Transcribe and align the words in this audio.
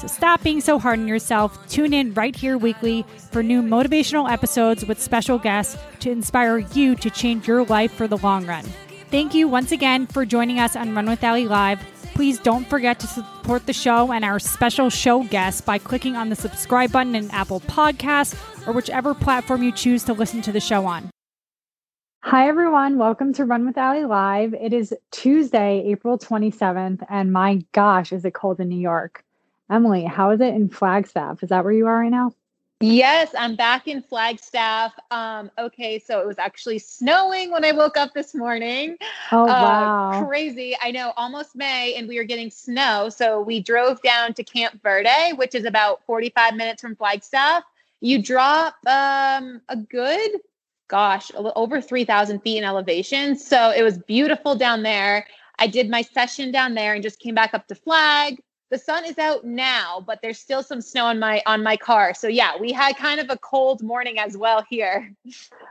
So 0.00 0.06
stop 0.06 0.42
being 0.42 0.62
so 0.62 0.78
hard 0.78 0.98
on 0.98 1.06
yourself. 1.06 1.68
Tune 1.68 1.92
in 1.92 2.14
right 2.14 2.34
here 2.34 2.56
weekly 2.56 3.04
for 3.32 3.42
new 3.42 3.60
motivational 3.60 4.32
episodes 4.32 4.86
with 4.86 4.98
special 4.98 5.38
guests 5.38 5.76
to 5.98 6.10
inspire 6.10 6.56
you 6.56 6.94
to 6.96 7.10
change 7.10 7.46
your 7.46 7.66
life 7.66 7.92
for 7.92 8.08
the 8.08 8.16
long 8.16 8.46
run. 8.46 8.64
Thank 9.10 9.34
you 9.34 9.46
once 9.46 9.72
again 9.72 10.06
for 10.06 10.24
joining 10.24 10.58
us 10.58 10.74
on 10.74 10.94
Run 10.94 11.04
with 11.04 11.22
Allie 11.22 11.46
Live. 11.46 11.80
Please 12.14 12.38
don't 12.38 12.66
forget 12.66 12.98
to 13.00 13.06
support 13.06 13.66
the 13.66 13.74
show 13.74 14.10
and 14.10 14.24
our 14.24 14.38
special 14.38 14.88
show 14.88 15.22
guests 15.24 15.60
by 15.60 15.76
clicking 15.76 16.16
on 16.16 16.30
the 16.30 16.36
subscribe 16.36 16.92
button 16.92 17.14
in 17.14 17.30
Apple 17.30 17.60
Podcasts 17.60 18.34
or 18.66 18.72
whichever 18.72 19.12
platform 19.12 19.62
you 19.62 19.70
choose 19.70 20.02
to 20.04 20.14
listen 20.14 20.40
to 20.40 20.50
the 20.50 20.60
show 20.60 20.86
on. 20.86 21.10
Hi, 22.22 22.48
everyone. 22.48 22.96
Welcome 22.96 23.34
to 23.34 23.44
Run 23.44 23.66
with 23.66 23.76
Allie 23.76 24.06
Live. 24.06 24.54
It 24.54 24.72
is 24.72 24.94
Tuesday, 25.10 25.84
April 25.88 26.18
27th, 26.18 27.04
and 27.10 27.30
my 27.30 27.62
gosh, 27.72 28.14
is 28.14 28.24
it 28.24 28.32
cold 28.32 28.60
in 28.60 28.70
New 28.70 28.80
York? 28.80 29.24
Emily, 29.70 30.04
how 30.04 30.30
is 30.30 30.40
it 30.40 30.54
in 30.54 30.68
Flagstaff? 30.68 31.42
Is 31.42 31.50
that 31.50 31.62
where 31.62 31.72
you 31.72 31.86
are 31.86 32.00
right 32.00 32.10
now? 32.10 32.32
Yes, 32.82 33.34
I'm 33.38 33.56
back 33.56 33.86
in 33.86 34.02
Flagstaff. 34.02 34.94
Um, 35.10 35.50
okay, 35.58 35.98
so 35.98 36.18
it 36.20 36.26
was 36.26 36.38
actually 36.38 36.78
snowing 36.78 37.52
when 37.52 37.64
I 37.64 37.72
woke 37.72 37.96
up 37.96 38.14
this 38.14 38.34
morning. 38.34 38.96
Oh, 39.30 39.42
uh, 39.44 39.46
wow. 39.46 40.24
Crazy. 40.26 40.74
I 40.80 40.90
know, 40.90 41.12
almost 41.16 41.54
May, 41.54 41.94
and 41.94 42.08
we 42.08 42.16
were 42.16 42.24
getting 42.24 42.50
snow. 42.50 43.10
So 43.10 43.42
we 43.42 43.60
drove 43.60 44.00
down 44.02 44.32
to 44.34 44.42
Camp 44.42 44.82
Verde, 44.82 45.34
which 45.36 45.54
is 45.54 45.66
about 45.66 46.02
45 46.06 46.54
minutes 46.54 46.80
from 46.80 46.96
Flagstaff. 46.96 47.64
You 48.00 48.22
drop 48.22 48.74
um, 48.86 49.60
a 49.68 49.76
good, 49.76 50.40
gosh, 50.88 51.30
over 51.36 51.82
3,000 51.82 52.40
feet 52.40 52.58
in 52.58 52.64
elevation. 52.64 53.36
So 53.36 53.70
it 53.70 53.82
was 53.82 53.98
beautiful 53.98 54.56
down 54.56 54.82
there. 54.82 55.26
I 55.58 55.66
did 55.66 55.90
my 55.90 56.00
session 56.00 56.50
down 56.50 56.72
there 56.72 56.94
and 56.94 57.02
just 57.02 57.20
came 57.20 57.34
back 57.34 57.52
up 57.52 57.68
to 57.68 57.74
Flag 57.74 58.40
the 58.70 58.78
sun 58.78 59.04
is 59.04 59.18
out 59.18 59.44
now, 59.44 60.02
but 60.06 60.20
there's 60.22 60.38
still 60.38 60.62
some 60.62 60.80
snow 60.80 61.06
on 61.06 61.18
my 61.18 61.42
on 61.44 61.62
my 61.62 61.76
car. 61.76 62.14
So 62.14 62.28
yeah, 62.28 62.52
we 62.58 62.72
had 62.72 62.96
kind 62.96 63.20
of 63.20 63.28
a 63.28 63.36
cold 63.36 63.82
morning 63.82 64.18
as 64.18 64.36
well 64.36 64.64
here. 64.70 65.12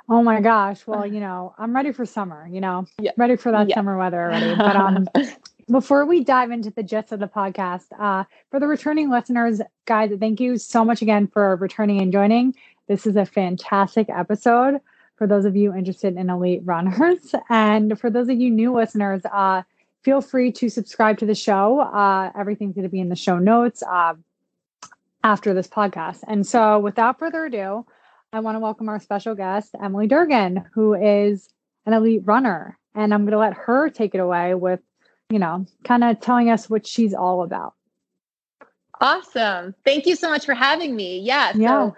Oh 0.09 0.21
my 0.21 0.41
gosh. 0.41 0.85
Well, 0.85 1.05
you 1.13 1.21
know, 1.21 1.55
I'm 1.57 1.73
ready 1.73 1.93
for 1.93 2.05
summer, 2.05 2.47
you 2.47 2.59
know. 2.59 2.85
Yeah. 2.99 3.11
Ready 3.17 3.37
for 3.37 3.51
that 3.51 3.69
yeah. 3.69 3.75
summer 3.75 3.97
weather 3.97 4.21
already. 4.21 4.55
But 4.57 4.75
um 4.75 5.07
before 5.71 6.05
we 6.05 6.23
dive 6.23 6.51
into 6.51 6.71
the 6.71 6.83
gist 6.83 7.11
of 7.13 7.19
the 7.19 7.27
podcast, 7.27 7.85
uh 7.97 8.25
for 8.51 8.59
the 8.59 8.67
returning 8.67 9.09
listeners, 9.09 9.61
guys, 9.85 10.11
thank 10.19 10.41
you 10.41 10.57
so 10.57 10.83
much 10.83 11.01
again 11.01 11.27
for 11.27 11.55
returning 11.55 12.01
and 12.01 12.11
joining. 12.11 12.53
This 12.87 13.07
is 13.07 13.15
a 13.15 13.25
fantastic 13.25 14.09
episode 14.09 14.81
for 15.15 15.25
those 15.25 15.45
of 15.45 15.55
you 15.55 15.73
interested 15.73 16.17
in 16.17 16.29
elite 16.29 16.61
runners 16.65 17.33
and 17.49 17.97
for 17.97 18.09
those 18.09 18.27
of 18.27 18.39
you 18.39 18.49
new 18.49 18.75
listeners, 18.75 19.21
uh 19.31 19.63
feel 20.03 20.21
free 20.21 20.51
to 20.53 20.69
subscribe 20.69 21.17
to 21.19 21.25
the 21.25 21.35
show. 21.35 21.79
Uh, 21.79 22.31
everything's 22.37 22.75
going 22.75 22.83
to 22.83 22.89
be 22.89 22.99
in 22.99 23.09
the 23.09 23.15
show 23.15 23.37
notes 23.37 23.83
uh, 23.83 24.13
after 25.23 25.53
this 25.53 25.67
podcast. 25.67 26.19
And 26.27 26.45
so, 26.45 26.79
without 26.79 27.19
further 27.19 27.45
ado, 27.45 27.85
I 28.31 28.39
want 28.39 28.55
to 28.55 28.59
welcome 28.59 28.89
our 28.89 28.99
special 28.99 29.35
guest, 29.35 29.75
Emily 29.81 30.07
Durgin, 30.07 30.65
who 30.73 30.93
is 30.93 31.49
an 31.85 31.93
elite 31.93 32.21
runner. 32.25 32.77
And 32.95 33.13
I'm 33.13 33.21
going 33.21 33.31
to 33.31 33.39
let 33.39 33.53
her 33.53 33.89
take 33.89 34.15
it 34.15 34.19
away 34.19 34.55
with, 34.55 34.79
you 35.29 35.39
know, 35.39 35.65
kind 35.83 36.03
of 36.03 36.19
telling 36.19 36.49
us 36.49 36.69
what 36.69 36.85
she's 36.85 37.13
all 37.13 37.43
about. 37.43 37.73
Awesome. 39.01 39.73
Thank 39.85 40.05
you 40.05 40.15
so 40.15 40.29
much 40.29 40.45
for 40.45 40.53
having 40.53 40.95
me. 40.95 41.19
Yeah. 41.19 41.53
yeah. 41.55 41.91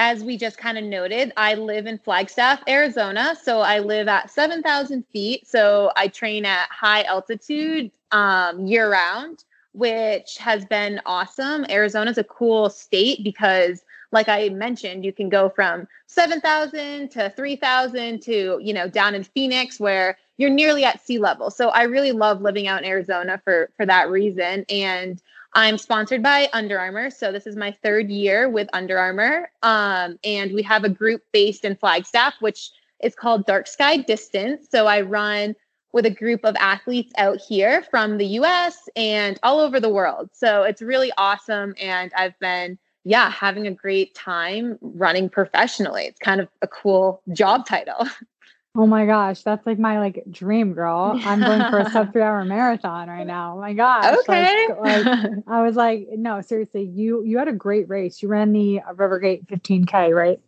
As 0.00 0.22
we 0.22 0.36
just 0.36 0.58
kind 0.58 0.78
of 0.78 0.84
noted, 0.84 1.32
I 1.36 1.54
live 1.54 1.88
in 1.88 1.98
Flagstaff, 1.98 2.62
Arizona. 2.68 3.36
So 3.42 3.62
I 3.62 3.80
live 3.80 4.06
at 4.06 4.30
7,000 4.30 5.04
feet. 5.12 5.44
So 5.44 5.90
I 5.96 6.06
train 6.06 6.44
at 6.44 6.68
high 6.70 7.02
altitude 7.02 7.90
um, 8.12 8.64
year 8.64 8.92
round, 8.92 9.42
which 9.72 10.38
has 10.38 10.64
been 10.66 11.00
awesome. 11.04 11.66
Arizona 11.68 12.12
is 12.12 12.18
a 12.18 12.22
cool 12.22 12.70
state 12.70 13.24
because, 13.24 13.82
like 14.12 14.28
I 14.28 14.50
mentioned, 14.50 15.04
you 15.04 15.12
can 15.12 15.28
go 15.28 15.48
from 15.48 15.88
7,000 16.06 17.10
to 17.10 17.30
3,000 17.30 18.22
to, 18.22 18.60
you 18.62 18.72
know, 18.72 18.88
down 18.88 19.16
in 19.16 19.24
Phoenix 19.24 19.80
where 19.80 20.16
you're 20.36 20.48
nearly 20.48 20.84
at 20.84 21.04
sea 21.04 21.18
level. 21.18 21.50
So 21.50 21.70
I 21.70 21.82
really 21.82 22.12
love 22.12 22.40
living 22.40 22.68
out 22.68 22.84
in 22.84 22.88
Arizona 22.88 23.40
for 23.42 23.70
for 23.76 23.84
that 23.84 24.08
reason. 24.10 24.64
And 24.68 25.20
I'm 25.58 25.76
sponsored 25.76 26.22
by 26.22 26.48
Under 26.52 26.78
Armour. 26.78 27.10
So 27.10 27.32
this 27.32 27.44
is 27.44 27.56
my 27.56 27.72
third 27.82 28.10
year 28.10 28.48
with 28.48 28.68
Under 28.72 28.96
Armour. 28.96 29.50
Um, 29.64 30.16
and 30.22 30.52
we 30.52 30.62
have 30.62 30.84
a 30.84 30.88
group 30.88 31.24
based 31.32 31.64
in 31.64 31.74
Flagstaff, 31.74 32.34
which 32.38 32.70
is 33.02 33.16
called 33.16 33.44
Dark 33.44 33.66
Sky 33.66 33.96
Distance. 33.96 34.68
So 34.70 34.86
I 34.86 35.00
run 35.00 35.56
with 35.92 36.06
a 36.06 36.10
group 36.10 36.44
of 36.44 36.54
athletes 36.60 37.12
out 37.18 37.40
here 37.40 37.82
from 37.90 38.18
the 38.18 38.26
US 38.38 38.88
and 38.94 39.36
all 39.42 39.58
over 39.58 39.80
the 39.80 39.88
world. 39.88 40.30
So 40.32 40.62
it's 40.62 40.80
really 40.80 41.10
awesome. 41.18 41.74
And 41.80 42.12
I've 42.16 42.38
been, 42.38 42.78
yeah, 43.02 43.28
having 43.28 43.66
a 43.66 43.72
great 43.72 44.14
time 44.14 44.78
running 44.80 45.28
professionally. 45.28 46.04
It's 46.04 46.20
kind 46.20 46.40
of 46.40 46.46
a 46.62 46.68
cool 46.68 47.20
job 47.32 47.66
title. 47.66 48.06
Oh 48.80 48.86
my 48.86 49.06
gosh, 49.06 49.42
that's 49.42 49.66
like 49.66 49.78
my 49.80 49.98
like 49.98 50.22
dream 50.30 50.72
girl. 50.72 51.18
I'm 51.24 51.42
going 51.42 51.64
for 51.66 51.80
a 51.80 51.84
sub 51.84 52.12
three 52.12 52.22
hour 52.22 52.44
marathon 52.44 53.08
right 53.08 53.26
now. 53.26 53.56
Oh 53.56 53.60
my 53.60 53.72
gosh. 53.74 54.20
Okay. 54.20 54.68
Like, 54.68 54.78
like, 54.78 55.10
I 55.48 55.62
was 55.62 55.74
like, 55.74 56.06
no, 56.12 56.40
seriously, 56.42 56.84
you 56.84 57.24
you 57.24 57.38
had 57.38 57.48
a 57.48 57.52
great 57.52 57.88
race. 57.88 58.22
You 58.22 58.28
ran 58.28 58.52
the 58.52 58.80
Rivergate 58.94 59.48
15K, 59.48 60.12
right? 60.12 60.40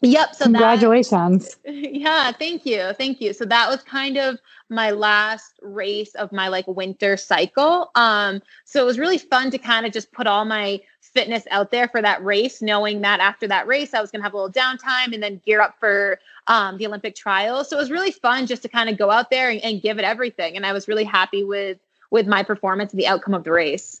Yep. 0.00 0.34
So 0.34 0.44
congratulations. 0.44 1.56
That, 1.64 1.74
yeah, 1.94 2.32
thank 2.32 2.66
you. 2.66 2.92
Thank 2.94 3.20
you. 3.20 3.32
So 3.32 3.44
that 3.46 3.68
was 3.68 3.82
kind 3.82 4.16
of 4.16 4.38
my 4.68 4.90
last 4.90 5.58
race 5.62 6.14
of 6.14 6.32
my 6.32 6.48
like 6.48 6.66
winter 6.66 7.16
cycle. 7.16 7.90
Um, 7.94 8.42
so 8.64 8.82
it 8.82 8.86
was 8.86 8.98
really 8.98 9.18
fun 9.18 9.50
to 9.50 9.58
kind 9.58 9.86
of 9.86 9.92
just 9.92 10.12
put 10.12 10.26
all 10.26 10.44
my 10.44 10.80
fitness 11.00 11.44
out 11.50 11.70
there 11.70 11.88
for 11.88 12.02
that 12.02 12.22
race, 12.24 12.60
knowing 12.60 13.00
that 13.02 13.20
after 13.20 13.46
that 13.46 13.66
race, 13.66 13.94
I 13.94 14.00
was 14.00 14.10
going 14.10 14.20
to 14.20 14.24
have 14.24 14.34
a 14.34 14.36
little 14.36 14.52
downtime 14.52 15.14
and 15.14 15.22
then 15.22 15.40
gear 15.46 15.60
up 15.60 15.76
for 15.78 16.18
um, 16.48 16.76
the 16.76 16.86
Olympic 16.86 17.14
trials. 17.14 17.70
So 17.70 17.76
it 17.76 17.80
was 17.80 17.90
really 17.90 18.10
fun 18.10 18.46
just 18.46 18.62
to 18.62 18.68
kind 18.68 18.88
of 18.88 18.98
go 18.98 19.10
out 19.10 19.30
there 19.30 19.48
and, 19.48 19.62
and 19.62 19.80
give 19.80 19.98
it 19.98 20.04
everything. 20.04 20.56
And 20.56 20.66
I 20.66 20.72
was 20.72 20.88
really 20.88 21.04
happy 21.04 21.44
with 21.44 21.78
with 22.10 22.26
my 22.28 22.42
performance 22.44 22.92
and 22.92 23.00
the 23.00 23.08
outcome 23.08 23.34
of 23.34 23.42
the 23.42 23.50
race. 23.50 24.00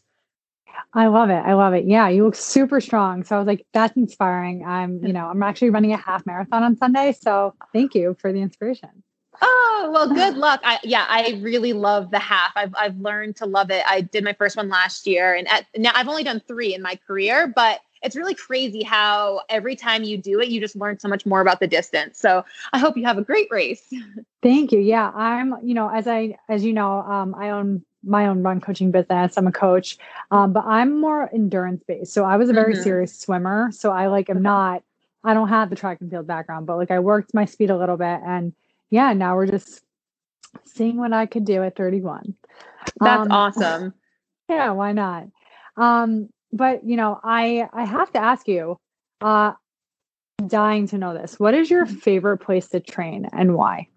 I 0.92 1.06
love 1.08 1.30
it. 1.30 1.42
I 1.44 1.54
love 1.54 1.74
it. 1.74 1.84
Yeah, 1.86 2.08
you 2.08 2.24
look 2.24 2.36
super 2.36 2.80
strong. 2.80 3.24
So 3.24 3.36
I 3.36 3.38
was 3.38 3.46
like, 3.46 3.66
that's 3.72 3.96
inspiring. 3.96 4.64
I'm, 4.64 5.04
you 5.04 5.12
know, 5.12 5.26
I'm 5.26 5.42
actually 5.42 5.70
running 5.70 5.92
a 5.92 5.96
half 5.96 6.24
marathon 6.26 6.62
on 6.62 6.76
Sunday. 6.76 7.12
So 7.12 7.54
thank 7.72 7.94
you 7.94 8.16
for 8.20 8.32
the 8.32 8.40
inspiration. 8.40 8.90
Oh, 9.42 9.90
well, 9.92 10.08
good 10.08 10.36
luck. 10.36 10.60
I 10.62 10.78
yeah, 10.84 11.04
I 11.08 11.40
really 11.42 11.72
love 11.72 12.12
the 12.12 12.20
half. 12.20 12.52
I've 12.54 12.72
I've 12.78 12.96
learned 12.98 13.36
to 13.36 13.46
love 13.46 13.70
it. 13.70 13.84
I 13.88 14.00
did 14.02 14.22
my 14.22 14.32
first 14.32 14.56
one 14.56 14.68
last 14.68 15.06
year 15.06 15.34
and 15.34 15.48
at, 15.48 15.66
now 15.76 15.90
I've 15.94 16.08
only 16.08 16.22
done 16.22 16.40
3 16.46 16.74
in 16.74 16.82
my 16.82 16.98
career, 17.06 17.52
but 17.54 17.80
it's 18.04 18.14
really 18.14 18.34
crazy 18.34 18.82
how 18.82 19.40
every 19.48 19.74
time 19.74 20.04
you 20.04 20.18
do 20.18 20.38
it, 20.40 20.48
you 20.48 20.60
just 20.60 20.76
learn 20.76 20.98
so 20.98 21.08
much 21.08 21.26
more 21.26 21.40
about 21.40 21.58
the 21.58 21.66
distance. 21.66 22.20
So 22.20 22.44
I 22.72 22.78
hope 22.78 22.96
you 22.96 23.04
have 23.04 23.18
a 23.18 23.22
great 23.22 23.48
race. 23.50 23.92
Thank 24.42 24.72
you. 24.72 24.78
Yeah, 24.78 25.10
I'm, 25.10 25.54
you 25.64 25.72
know, 25.72 25.88
as 25.88 26.06
I, 26.06 26.36
as 26.48 26.64
you 26.64 26.74
know, 26.74 27.00
um, 27.00 27.34
I 27.34 27.50
own 27.50 27.82
my 28.04 28.26
own 28.26 28.42
run 28.42 28.60
coaching 28.60 28.90
business. 28.90 29.36
I'm 29.36 29.46
a 29.46 29.52
coach, 29.52 29.98
um, 30.30 30.52
but 30.52 30.64
I'm 30.64 31.00
more 31.00 31.32
endurance 31.34 31.82
based. 31.86 32.12
So 32.12 32.24
I 32.24 32.36
was 32.36 32.48
a 32.48 32.52
very 32.52 32.74
mm-hmm. 32.74 32.82
serious 32.82 33.18
swimmer. 33.18 33.70
So 33.72 33.90
I 33.90 34.06
like 34.06 34.30
am 34.30 34.42
not, 34.42 34.82
I 35.24 35.34
don't 35.34 35.48
have 35.48 35.70
the 35.70 35.76
track 35.76 36.00
and 36.00 36.10
field 36.10 36.26
background, 36.26 36.66
but 36.66 36.76
like 36.76 36.90
I 36.90 36.98
worked 36.98 37.34
my 37.34 37.44
speed 37.44 37.70
a 37.70 37.76
little 37.76 37.96
bit 37.96 38.20
and 38.26 38.52
yeah, 38.90 39.12
now 39.12 39.34
we're 39.34 39.46
just 39.46 39.82
seeing 40.64 40.96
what 40.96 41.12
I 41.12 41.26
could 41.26 41.44
do 41.44 41.62
at 41.62 41.76
31. 41.76 42.34
That's 43.00 43.22
um, 43.22 43.32
awesome. 43.32 43.94
Yeah, 44.46 44.72
why 44.72 44.92
not? 44.92 45.28
Um, 45.78 46.28
but 46.52 46.84
you 46.84 46.96
know, 46.96 47.18
I 47.24 47.66
I 47.72 47.86
have 47.86 48.12
to 48.12 48.18
ask 48.18 48.46
you, 48.46 48.78
uh, 49.22 49.52
dying 50.46 50.86
to 50.88 50.98
know 50.98 51.14
this. 51.14 51.40
What 51.40 51.54
is 51.54 51.70
your 51.70 51.86
mm-hmm. 51.86 51.96
favorite 51.96 52.38
place 52.38 52.68
to 52.68 52.80
train 52.80 53.26
and 53.32 53.54
why? 53.54 53.88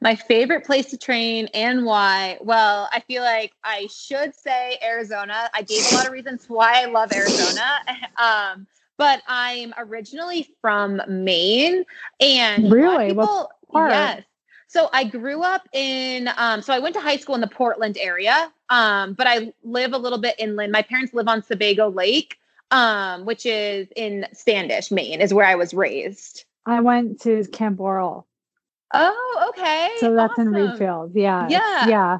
My 0.00 0.14
favorite 0.14 0.64
place 0.64 0.86
to 0.90 0.98
train 0.98 1.48
and 1.54 1.84
why? 1.84 2.38
Well, 2.40 2.88
I 2.92 3.00
feel 3.00 3.22
like 3.22 3.52
I 3.64 3.88
should 3.88 4.34
say 4.34 4.78
Arizona. 4.82 5.50
I 5.54 5.62
gave 5.62 5.80
a 5.90 5.94
lot 5.96 6.06
of 6.06 6.12
reasons 6.12 6.44
why 6.48 6.82
I 6.82 6.86
love 6.86 7.12
Arizona. 7.12 7.80
Um, 8.18 8.66
but 8.96 9.20
I'm 9.28 9.74
originally 9.76 10.48
from 10.62 11.02
Maine 11.06 11.84
and 12.18 12.72
really 12.72 13.08
people, 13.08 13.50
yes. 13.74 14.22
So 14.68 14.88
I 14.92 15.04
grew 15.04 15.42
up 15.42 15.68
in 15.72 16.28
um, 16.36 16.62
so 16.62 16.72
I 16.72 16.78
went 16.78 16.94
to 16.94 17.00
high 17.00 17.16
school 17.16 17.34
in 17.34 17.40
the 17.40 17.46
Portland 17.46 17.98
area. 18.00 18.50
Um, 18.68 19.12
but 19.12 19.26
I 19.26 19.52
live 19.62 19.92
a 19.92 19.98
little 19.98 20.18
bit 20.18 20.34
inland. 20.38 20.72
My 20.72 20.82
parents 20.82 21.14
live 21.14 21.28
on 21.28 21.42
Sebago 21.42 21.88
Lake, 21.88 22.38
um, 22.70 23.24
which 23.24 23.46
is 23.46 23.88
in 23.94 24.26
Standish, 24.32 24.90
Maine, 24.90 25.20
is 25.20 25.32
where 25.32 25.46
I 25.46 25.54
was 25.54 25.72
raised. 25.72 26.44
I 26.64 26.80
went 26.80 27.20
to 27.22 27.44
Camp 27.52 27.78
Laurel. 27.78 28.26
Oh, 28.92 29.46
okay. 29.50 29.88
So 29.98 30.14
that's 30.14 30.32
awesome. 30.32 30.48
in 30.48 30.54
Readfield. 30.54 31.12
Yeah. 31.14 31.48
Yeah. 31.48 31.88
Yeah. 31.88 32.18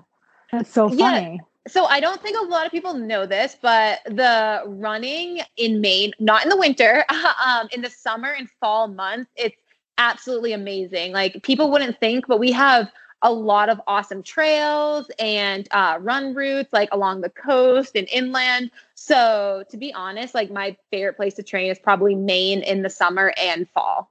That's 0.53 0.71
so 0.71 0.89
funny. 0.89 1.37
Yeah. 1.37 1.43
So 1.69 1.87
I 1.87 1.99
don't 1.99 2.23
think 2.23 2.39
a 2.39 2.45
lot 2.45 2.65
of 2.65 2.73
people 2.73 2.95
know 2.95 3.27
this, 3.27 3.57
but 3.61 4.01
the 4.05 4.63
running 4.67 5.41
in 5.57 5.81
Maine, 5.81 6.13
not 6.21 6.45
in 6.45 6.49
the 6.49 6.57
winter, 6.57 7.05
um, 7.45 7.69
in 7.73 7.83
the 7.83 7.91
summer 7.91 8.31
and 8.31 8.49
fall 8.61 8.89
months, 8.89 9.31
it's 9.37 9.57
absolutely 9.99 10.53
amazing. 10.53 11.13
Like 11.13 11.43
people 11.43 11.71
wouldn't 11.71 11.99
think, 11.99 12.27
but 12.27 12.39
we 12.39 12.53
have 12.53 12.91
a 13.23 13.33
lot 13.33 13.69
of 13.69 13.81
awesome 13.87 14.23
trails 14.23 15.11
and 15.19 15.67
uh, 15.73 15.99
run 16.01 16.35
routes 16.35 16.73
like 16.73 16.89
along 16.93 17.23
the 17.23 17.31
coast 17.31 17.97
and 17.97 18.09
inland. 18.11 18.71
So 18.95 19.65
to 19.71 19.77
be 19.77 19.93
honest, 19.95 20.35
like 20.35 20.51
my 20.51 20.77
favorite 20.91 21.15
place 21.17 21.35
to 21.35 21.43
train 21.43 21.71
is 21.71 21.79
probably 21.79 22.15
Maine 22.15 22.63
in 22.63 22.83
the 22.83 22.91
summer 22.91 23.33
and 23.37 23.69
fall. 23.71 24.11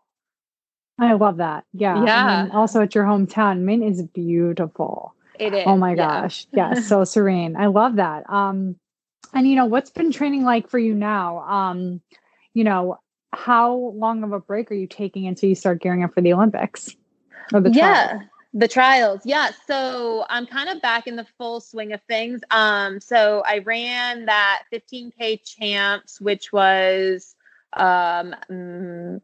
I 0.99 1.13
love 1.13 1.37
that. 1.37 1.65
Yeah. 1.73 2.03
Yeah. 2.05 2.49
also 2.53 2.81
at 2.81 2.95
your 2.95 3.03
hometown, 3.03 3.61
Maine 3.61 3.83
is 3.83 4.01
beautiful. 4.01 5.13
It 5.39 5.53
is. 5.53 5.63
Oh 5.65 5.77
my 5.77 5.95
gosh. 5.95 6.47
Yeah. 6.51 6.73
yes. 6.75 6.87
So 6.87 7.03
serene. 7.05 7.55
I 7.57 7.67
love 7.67 7.97
that. 7.97 8.29
Um, 8.29 8.77
and 9.33 9.47
you 9.47 9.55
know, 9.55 9.65
what's 9.65 9.89
been 9.89 10.11
training 10.11 10.43
like 10.43 10.69
for 10.69 10.79
you 10.79 10.93
now? 10.93 11.39
Um, 11.39 12.01
you 12.53 12.63
know, 12.63 12.97
how 13.33 13.75
long 13.95 14.23
of 14.23 14.31
a 14.31 14.39
break 14.39 14.71
are 14.71 14.75
you 14.75 14.87
taking 14.87 15.27
until 15.27 15.49
you 15.49 15.55
start 15.55 15.81
gearing 15.81 16.03
up 16.03 16.13
for 16.13 16.21
the 16.21 16.33
Olympics? 16.33 16.95
Or 17.53 17.59
the 17.59 17.71
yeah. 17.71 18.07
Trials? 18.07 18.23
The 18.57 18.69
trials, 18.69 19.21
yeah. 19.25 19.51
So 19.67 20.25
I'm 20.29 20.45
kind 20.45 20.69
of 20.69 20.81
back 20.81 21.07
in 21.07 21.17
the 21.17 21.27
full 21.37 21.59
swing 21.59 21.91
of 21.91 21.99
things. 22.07 22.39
Um, 22.51 23.01
so 23.01 23.43
I 23.45 23.57
ran 23.57 24.27
that 24.27 24.63
15k 24.71 25.41
champs, 25.43 26.21
which 26.21 26.53
was 26.53 27.35
um, 27.73 28.35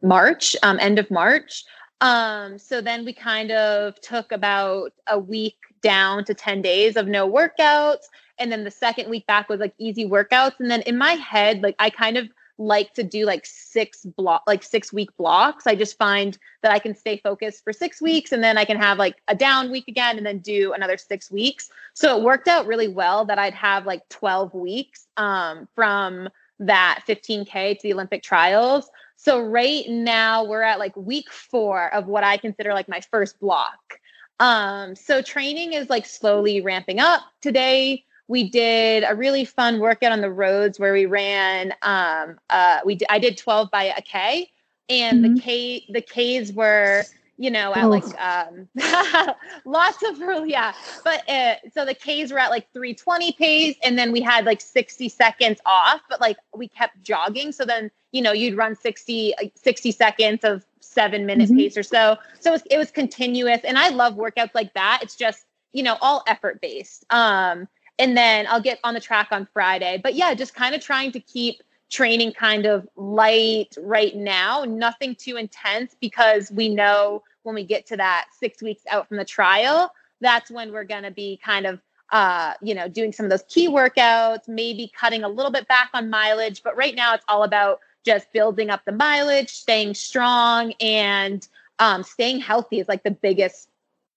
March, 0.02 0.56
um, 0.62 0.78
end 0.80 0.98
of 0.98 1.10
March. 1.10 1.64
Um, 2.00 2.58
so 2.58 2.80
then 2.80 3.04
we 3.04 3.12
kind 3.12 3.52
of 3.52 4.00
took 4.00 4.32
about 4.32 4.92
a 5.06 5.18
week 5.18 5.56
down 5.82 6.24
to 6.24 6.34
10 6.34 6.62
days 6.62 6.96
of 6.96 7.06
no 7.06 7.30
workouts. 7.30 8.04
And 8.38 8.50
then 8.50 8.64
the 8.64 8.70
second 8.70 9.08
week 9.08 9.26
back 9.26 9.48
was 9.48 9.60
like 9.60 9.74
easy 9.78 10.08
workouts. 10.08 10.58
And 10.58 10.70
then 10.70 10.82
in 10.82 10.98
my 10.98 11.12
head, 11.12 11.62
like 11.62 11.76
I 11.78 11.90
kind 11.90 12.16
of 12.16 12.28
like 12.58 12.92
to 12.94 13.02
do 13.02 13.24
like 13.24 13.44
six 13.46 14.04
block 14.04 14.42
like 14.46 14.62
six 14.62 14.92
week 14.92 15.14
blocks 15.16 15.66
i 15.66 15.74
just 15.74 15.96
find 15.96 16.38
that 16.62 16.70
i 16.70 16.78
can 16.78 16.94
stay 16.94 17.16
focused 17.16 17.64
for 17.64 17.72
six 17.72 18.00
weeks 18.00 18.30
and 18.30 18.44
then 18.44 18.58
i 18.58 18.64
can 18.64 18.76
have 18.76 18.98
like 18.98 19.16
a 19.28 19.34
down 19.34 19.70
week 19.70 19.88
again 19.88 20.16
and 20.16 20.26
then 20.26 20.38
do 20.38 20.72
another 20.72 20.96
six 20.96 21.30
weeks 21.30 21.70
so 21.94 22.16
it 22.16 22.22
worked 22.22 22.48
out 22.48 22.66
really 22.66 22.88
well 22.88 23.24
that 23.24 23.38
i'd 23.38 23.54
have 23.54 23.86
like 23.86 24.06
12 24.10 24.54
weeks 24.54 25.06
um, 25.16 25.66
from 25.74 26.28
that 26.58 27.02
15k 27.06 27.78
to 27.78 27.82
the 27.82 27.92
olympic 27.92 28.22
trials. 28.22 28.90
So 29.16 29.40
right 29.40 29.84
now 29.88 30.44
we're 30.44 30.62
at 30.62 30.78
like 30.78 30.96
week 30.96 31.30
four 31.30 31.92
of 31.94 32.06
what 32.06 32.24
i 32.24 32.36
consider 32.36 32.72
like 32.72 32.88
my 32.88 33.00
first 33.00 33.38
block. 33.40 33.98
Um, 34.40 34.96
so 34.96 35.22
training 35.22 35.74
is 35.74 35.88
like 35.88 36.04
slowly 36.04 36.60
ramping 36.60 36.98
up. 36.98 37.22
Today 37.40 38.04
we 38.28 38.48
did 38.48 39.04
a 39.06 39.14
really 39.14 39.44
fun 39.44 39.78
workout 39.78 40.12
on 40.12 40.20
the 40.20 40.30
roads 40.30 40.80
where 40.80 40.92
we 40.92 41.06
ran 41.06 41.74
um 41.82 42.38
uh 42.50 42.80
we 42.84 42.94
d- 42.94 43.06
I 43.10 43.18
did 43.18 43.36
12 43.36 43.70
by 43.70 43.84
a 43.84 44.00
K 44.02 44.50
and 44.88 45.24
mm-hmm. 45.24 45.34
the 45.34 45.40
K 45.40 45.86
the 45.90 46.02
Ks 46.02 46.52
were 46.52 47.04
you 47.38 47.50
know 47.50 47.74
at 47.74 47.84
oh. 47.84 47.88
like 47.88 48.04
um 48.20 48.68
lots 49.64 50.02
of 50.02 50.46
yeah 50.46 50.72
but 51.04 51.28
uh, 51.28 51.54
so 51.72 51.84
the 51.84 51.94
Ks 51.94 52.30
were 52.30 52.38
at 52.38 52.50
like 52.50 52.70
320 52.72 53.32
pace 53.32 53.76
and 53.82 53.98
then 53.98 54.12
we 54.12 54.20
had 54.20 54.44
like 54.44 54.60
60 54.60 55.08
seconds 55.08 55.60
off 55.66 56.00
but 56.08 56.20
like 56.20 56.36
we 56.54 56.68
kept 56.68 57.02
jogging 57.02 57.52
so 57.52 57.64
then 57.64 57.90
you 58.12 58.22
know 58.22 58.32
you'd 58.32 58.56
run 58.56 58.76
60 58.76 59.34
60 59.54 59.92
seconds 59.92 60.44
of 60.44 60.64
7 60.80 61.24
minute 61.24 61.48
mm-hmm. 61.48 61.58
pace 61.58 61.76
or 61.76 61.82
so 61.82 62.16
so 62.40 62.50
it 62.50 62.52
was, 62.52 62.62
it 62.70 62.78
was 62.78 62.90
continuous 62.90 63.60
and 63.64 63.78
I 63.78 63.88
love 63.88 64.14
workouts 64.14 64.54
like 64.54 64.74
that 64.74 65.00
it's 65.02 65.16
just 65.16 65.44
you 65.72 65.82
know 65.82 65.96
all 66.00 66.22
effort 66.26 66.60
based 66.60 67.04
um 67.10 67.66
and 67.98 68.16
then 68.16 68.46
I'll 68.48 68.60
get 68.60 68.80
on 68.84 68.94
the 68.94 69.00
track 69.00 69.28
on 69.30 69.46
Friday. 69.52 70.00
But 70.02 70.14
yeah, 70.14 70.34
just 70.34 70.54
kind 70.54 70.74
of 70.74 70.80
trying 70.80 71.12
to 71.12 71.20
keep 71.20 71.62
training 71.92 72.32
kind 72.32 72.66
of 72.66 72.88
light 72.96 73.76
right 73.78 74.16
now, 74.16 74.64
nothing 74.64 75.14
too 75.14 75.36
intense 75.36 75.94
because 76.00 76.50
we 76.50 76.68
know 76.68 77.22
when 77.42 77.54
we 77.54 77.64
get 77.64 77.86
to 77.86 77.96
that 77.96 78.26
six 78.38 78.62
weeks 78.62 78.82
out 78.90 79.06
from 79.06 79.18
the 79.18 79.24
trial, 79.24 79.92
that's 80.20 80.50
when 80.50 80.72
we're 80.72 80.84
going 80.84 81.02
to 81.02 81.10
be 81.10 81.38
kind 81.44 81.66
of 81.66 81.80
uh, 82.10 82.52
you 82.60 82.74
know, 82.74 82.88
doing 82.88 83.10
some 83.10 83.24
of 83.24 83.30
those 83.30 83.44
key 83.48 83.68
workouts, 83.68 84.46
maybe 84.46 84.92
cutting 84.94 85.24
a 85.24 85.28
little 85.28 85.50
bit 85.50 85.66
back 85.66 85.88
on 85.94 86.10
mileage. 86.10 86.62
But 86.62 86.76
right 86.76 86.94
now, 86.94 87.14
it's 87.14 87.24
all 87.26 87.42
about 87.42 87.80
just 88.04 88.30
building 88.32 88.68
up 88.68 88.84
the 88.84 88.92
mileage, 88.92 89.48
staying 89.48 89.94
strong, 89.94 90.74
and 90.78 91.46
um, 91.78 92.02
staying 92.02 92.40
healthy 92.40 92.80
is 92.80 92.88
like 92.88 93.02
the 93.02 93.10
biggest 93.10 93.68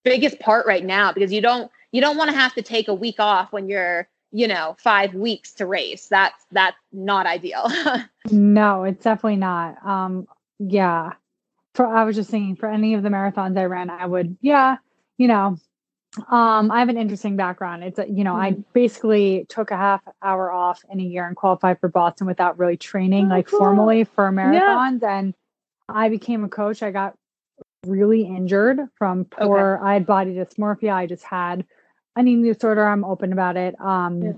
biggest 0.04 0.38
part 0.38 0.66
right 0.66 0.84
now 0.84 1.10
because 1.12 1.32
you 1.32 1.40
don't 1.40 1.70
you 1.90 2.00
don't 2.00 2.16
want 2.16 2.30
to 2.30 2.36
have 2.36 2.54
to 2.54 2.62
take 2.62 2.86
a 2.86 2.94
week 2.94 3.18
off 3.18 3.50
when 3.50 3.68
you're 3.68 4.06
you 4.32 4.48
know 4.48 4.76
five 4.78 5.14
weeks 5.14 5.52
to 5.52 5.66
race 5.66 6.08
that's 6.08 6.44
that's 6.52 6.76
not 6.92 7.26
ideal 7.26 7.70
no 8.30 8.84
it's 8.84 9.04
definitely 9.04 9.36
not 9.36 9.84
um 9.86 10.26
yeah 10.58 11.12
for 11.74 11.86
i 11.86 12.04
was 12.04 12.16
just 12.16 12.30
thinking 12.30 12.56
for 12.56 12.68
any 12.68 12.94
of 12.94 13.02
the 13.02 13.08
marathons 13.08 13.58
i 13.58 13.64
ran 13.64 13.90
i 13.90 14.04
would 14.04 14.36
yeah 14.40 14.76
you 15.18 15.28
know 15.28 15.56
um 16.30 16.70
i 16.70 16.80
have 16.80 16.88
an 16.88 16.96
interesting 16.96 17.36
background 17.36 17.84
it's 17.84 17.98
a, 17.98 18.08
you 18.08 18.24
know 18.24 18.32
mm-hmm. 18.32 18.60
i 18.60 18.64
basically 18.72 19.46
took 19.48 19.70
a 19.70 19.76
half 19.76 20.02
hour 20.22 20.50
off 20.50 20.82
in 20.90 20.98
a 20.98 21.04
year 21.04 21.26
and 21.26 21.36
qualified 21.36 21.78
for 21.78 21.88
boston 21.88 22.26
without 22.26 22.58
really 22.58 22.76
training 22.76 23.26
oh, 23.26 23.36
like 23.36 23.46
cool. 23.46 23.58
formally 23.58 24.04
for 24.04 24.30
marathons 24.30 25.02
yeah. 25.02 25.18
and 25.18 25.34
i 25.88 26.08
became 26.08 26.42
a 26.44 26.48
coach 26.48 26.82
i 26.82 26.90
got 26.90 27.14
really 27.86 28.22
injured 28.22 28.80
from 28.96 29.24
poor 29.24 29.76
okay. 29.76 29.88
i 29.88 29.92
had 29.94 30.06
body 30.06 30.34
dysmorphia 30.34 30.92
i 30.92 31.06
just 31.06 31.22
had 31.22 31.64
an 32.16 32.28
eating 32.28 32.44
disorder. 32.44 32.84
I'm 32.86 33.04
open 33.04 33.32
about 33.32 33.56
it. 33.56 33.80
Um, 33.80 34.22
yeah. 34.22 34.32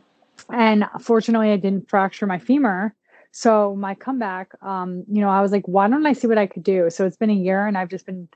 And 0.50 0.84
fortunately, 1.00 1.50
I 1.50 1.56
didn't 1.56 1.88
fracture 1.88 2.26
my 2.26 2.38
femur. 2.38 2.94
So 3.32 3.76
my 3.76 3.94
comeback, 3.94 4.52
um, 4.62 5.04
you 5.10 5.20
know, 5.20 5.28
I 5.28 5.40
was 5.42 5.52
like, 5.52 5.66
why 5.68 5.88
don't 5.88 6.06
I 6.06 6.12
see 6.12 6.26
what 6.26 6.38
I 6.38 6.46
could 6.46 6.62
do? 6.62 6.90
So 6.90 7.06
it's 7.06 7.16
been 7.16 7.30
a 7.30 7.34
year, 7.34 7.66
and 7.66 7.76
I've 7.76 7.90
just 7.90 8.06
been 8.06 8.28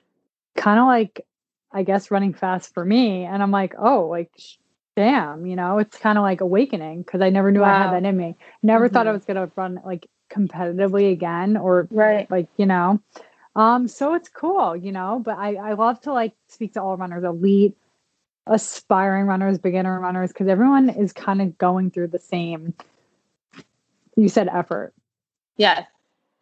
kind 0.56 0.78
of 0.78 0.86
like, 0.86 1.26
I 1.72 1.82
guess, 1.82 2.10
running 2.10 2.34
fast 2.34 2.74
for 2.74 2.84
me. 2.84 3.24
And 3.24 3.42
I'm 3.42 3.50
like, 3.50 3.74
oh, 3.78 4.06
like, 4.06 4.30
damn, 4.96 5.46
you 5.46 5.56
know, 5.56 5.78
it's 5.78 5.96
kind 5.96 6.18
of 6.18 6.22
like 6.22 6.40
awakening 6.40 7.02
because 7.02 7.22
I 7.22 7.30
never 7.30 7.50
knew 7.50 7.60
wow. 7.60 7.74
I 7.74 7.82
had 7.82 7.92
that 7.92 8.08
in 8.08 8.16
me. 8.16 8.36
Never 8.62 8.86
mm-hmm. 8.86 8.94
thought 8.94 9.06
I 9.06 9.10
mm-hmm. 9.10 9.16
was 9.16 9.24
gonna 9.24 9.50
run 9.56 9.80
like 9.84 10.06
competitively 10.30 11.12
again, 11.12 11.56
or 11.56 11.88
right, 11.90 12.30
like 12.30 12.48
you 12.56 12.66
know. 12.66 13.00
Um, 13.54 13.86
so 13.86 14.14
it's 14.14 14.28
cool, 14.28 14.74
you 14.74 14.92
know, 14.92 15.20
but 15.22 15.36
I, 15.36 15.56
I 15.56 15.72
love 15.74 16.00
to 16.02 16.12
like 16.12 16.32
speak 16.48 16.74
to 16.74 16.82
all 16.82 16.96
runners, 16.96 17.24
elite, 17.24 17.76
aspiring 18.46 19.26
runners, 19.26 19.58
beginner 19.58 19.98
runners, 20.00 20.32
because 20.32 20.48
everyone 20.48 20.88
is 20.88 21.12
kind 21.12 21.40
of 21.40 21.56
going 21.58 21.90
through 21.90 22.08
the 22.08 22.18
same, 22.18 22.74
you 24.16 24.28
said 24.28 24.48
effort. 24.48 24.92
Yes, 25.56 25.86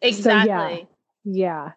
exactly. 0.01 0.81
So, 0.81 0.87
yeah. 1.25 1.65
yeah. 1.65 1.71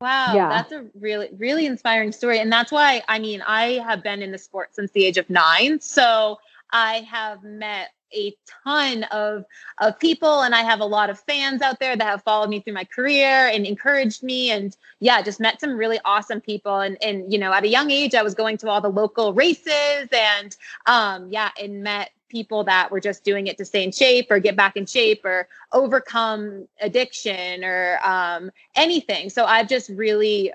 Wow, 0.00 0.34
yeah. 0.34 0.48
that's 0.48 0.72
a 0.72 0.84
really, 1.00 1.30
really 1.38 1.66
inspiring 1.66 2.12
story. 2.12 2.38
And 2.38 2.52
that's 2.52 2.70
why, 2.70 3.02
I 3.08 3.18
mean, 3.18 3.42
I 3.46 3.80
have 3.86 4.02
been 4.02 4.22
in 4.22 4.32
the 4.32 4.38
sport 4.38 4.74
since 4.74 4.90
the 4.90 5.06
age 5.06 5.16
of 5.16 5.30
nine. 5.30 5.80
So 5.80 6.38
I 6.72 7.06
have 7.10 7.42
met 7.42 7.90
a 8.14 8.36
ton 8.64 9.04
of 9.04 9.44
of 9.80 9.98
people 9.98 10.42
and 10.42 10.54
I 10.54 10.62
have 10.62 10.80
a 10.80 10.84
lot 10.84 11.10
of 11.10 11.18
fans 11.18 11.62
out 11.62 11.80
there 11.80 11.96
that 11.96 12.06
have 12.06 12.22
followed 12.22 12.50
me 12.50 12.60
through 12.60 12.74
my 12.74 12.84
career 12.84 13.48
and 13.48 13.66
encouraged 13.66 14.22
me 14.22 14.50
and 14.50 14.76
yeah 15.00 15.22
just 15.22 15.40
met 15.40 15.60
some 15.60 15.76
really 15.76 15.98
awesome 16.04 16.40
people. 16.40 16.80
And 16.80 16.96
and 17.02 17.32
you 17.32 17.38
know 17.38 17.52
at 17.52 17.64
a 17.64 17.68
young 17.68 17.90
age 17.90 18.14
I 18.14 18.22
was 18.22 18.34
going 18.34 18.56
to 18.58 18.68
all 18.68 18.80
the 18.80 18.88
local 18.90 19.32
races 19.32 20.08
and 20.12 20.56
um 20.86 21.28
yeah 21.30 21.50
and 21.60 21.82
met 21.82 22.10
people 22.28 22.64
that 22.64 22.90
were 22.90 23.00
just 23.00 23.22
doing 23.22 23.46
it 23.46 23.56
to 23.58 23.64
stay 23.64 23.84
in 23.84 23.92
shape 23.92 24.26
or 24.30 24.40
get 24.40 24.56
back 24.56 24.76
in 24.76 24.86
shape 24.86 25.24
or 25.24 25.46
overcome 25.72 26.66
addiction 26.80 27.64
or 27.64 27.98
um 28.04 28.50
anything. 28.74 29.30
So 29.30 29.44
I've 29.44 29.68
just 29.68 29.88
really 29.90 30.52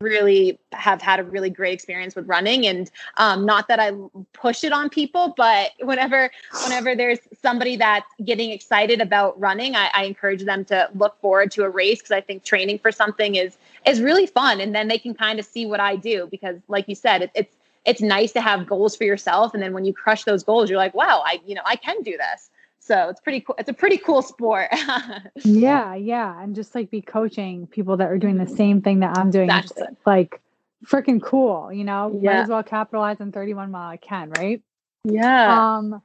really 0.00 0.58
have 0.72 1.00
had 1.00 1.20
a 1.20 1.24
really 1.24 1.50
great 1.50 1.72
experience 1.72 2.14
with 2.14 2.26
running. 2.26 2.66
And 2.66 2.90
um, 3.16 3.46
not 3.46 3.68
that 3.68 3.80
i 3.80 3.92
push 4.32 4.64
it 4.64 4.72
on 4.72 4.88
people 4.88 5.34
but 5.36 5.70
whenever 5.80 6.30
whenever 6.64 6.94
there's 6.94 7.18
somebody 7.40 7.76
that's 7.76 8.06
getting 8.24 8.50
excited 8.50 9.00
about 9.00 9.38
running 9.38 9.74
i, 9.74 9.88
I 9.94 10.04
encourage 10.04 10.44
them 10.44 10.64
to 10.66 10.88
look 10.94 11.20
forward 11.20 11.50
to 11.52 11.64
a 11.64 11.68
race 11.68 11.98
because 11.98 12.12
i 12.12 12.20
think 12.20 12.44
training 12.44 12.78
for 12.78 12.92
something 12.92 13.36
is 13.36 13.56
is 13.86 14.00
really 14.00 14.26
fun. 14.26 14.60
And 14.60 14.74
then 14.74 14.88
they 14.88 14.98
can 14.98 15.14
kind 15.14 15.38
of 15.38 15.44
see 15.44 15.66
what 15.66 15.80
i 15.80 15.96
do 15.96 16.28
because 16.30 16.56
like 16.68 16.88
you 16.88 16.94
said 16.94 17.22
it, 17.22 17.30
it's 17.34 17.54
it's 17.84 18.00
nice 18.00 18.32
to 18.32 18.40
have 18.40 18.66
goals 18.66 18.96
for 18.96 19.04
yourself. 19.04 19.52
And 19.52 19.62
then 19.62 19.74
when 19.74 19.84
you 19.84 19.92
crush 19.92 20.24
those 20.24 20.42
goals 20.42 20.70
you're 20.70 20.78
like 20.78 20.94
wow 20.94 21.22
i 21.26 21.40
you 21.46 21.54
know 21.54 21.62
i 21.66 21.76
can 21.76 22.02
do 22.02 22.16
this 22.16 22.50
so 22.86 23.08
it's 23.08 23.20
pretty 23.20 23.40
cool. 23.40 23.54
It's 23.58 23.70
a 23.70 23.72
pretty 23.72 23.96
cool 23.96 24.20
sport. 24.20 24.68
yeah, 25.44 25.94
yeah. 25.94 26.42
And 26.42 26.54
just 26.54 26.74
like 26.74 26.90
be 26.90 27.00
coaching 27.00 27.66
people 27.66 27.96
that 27.96 28.10
are 28.10 28.18
doing 28.18 28.36
the 28.36 28.46
same 28.46 28.82
thing 28.82 29.00
that 29.00 29.16
I'm 29.16 29.30
doing. 29.30 29.48
Exactly. 29.48 29.86
Just, 29.88 30.06
like 30.06 30.40
freaking 30.84 31.22
cool, 31.22 31.72
you 31.72 31.84
know? 31.84 32.18
Yeah. 32.20 32.32
Might 32.32 32.40
as 32.40 32.48
well 32.48 32.62
capitalize 32.62 33.22
on 33.22 33.32
31 33.32 33.72
while 33.72 33.88
I 33.88 33.96
can, 33.96 34.30
right? 34.38 34.62
Yeah. 35.04 35.76
Um 35.76 36.02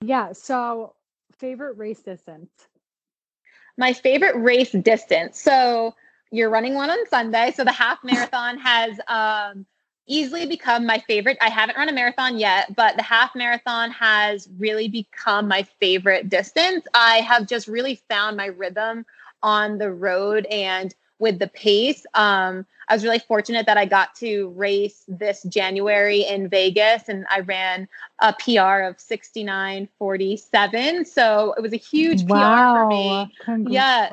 yeah. 0.00 0.32
So 0.32 0.94
favorite 1.38 1.76
race 1.76 2.00
distance. 2.00 2.50
My 3.76 3.92
favorite 3.92 4.36
race 4.36 4.72
distance. 4.72 5.38
So 5.38 5.94
you're 6.30 6.48
running 6.48 6.74
one 6.74 6.88
on 6.88 7.06
Sunday. 7.08 7.52
So 7.54 7.64
the 7.64 7.72
half 7.72 7.98
marathon 8.02 8.56
has 8.58 8.98
um 9.08 9.66
easily 10.06 10.46
become 10.46 10.86
my 10.86 10.98
favorite. 10.98 11.38
I 11.40 11.50
haven't 11.50 11.76
run 11.76 11.88
a 11.88 11.92
marathon 11.92 12.38
yet, 12.38 12.74
but 12.76 12.96
the 12.96 13.02
half 13.02 13.34
marathon 13.34 13.90
has 13.90 14.48
really 14.58 14.88
become 14.88 15.48
my 15.48 15.64
favorite 15.80 16.28
distance. 16.28 16.86
I 16.94 17.16
have 17.18 17.46
just 17.46 17.68
really 17.68 18.00
found 18.08 18.36
my 18.36 18.46
rhythm 18.46 19.06
on 19.42 19.78
the 19.78 19.90
road 19.90 20.46
and 20.46 20.94
with 21.18 21.38
the 21.38 21.48
pace. 21.48 22.04
Um, 22.14 22.66
I 22.88 22.94
was 22.94 23.04
really 23.04 23.18
fortunate 23.18 23.66
that 23.66 23.76
I 23.78 23.86
got 23.86 24.14
to 24.16 24.50
race 24.56 25.04
this 25.08 25.42
January 25.44 26.20
in 26.22 26.48
Vegas 26.48 27.08
and 27.08 27.24
I 27.30 27.40
ran 27.40 27.88
a 28.20 28.34
PR 28.34 28.82
of 28.82 28.98
69.47. 28.98 31.06
So 31.06 31.54
it 31.56 31.62
was 31.62 31.72
a 31.72 31.76
huge 31.76 32.24
wow. 32.24 32.74
PR 32.74 32.78
for 32.78 32.86
me. 32.88 33.32
Congrats. 33.40 33.72
Yeah. 33.72 34.10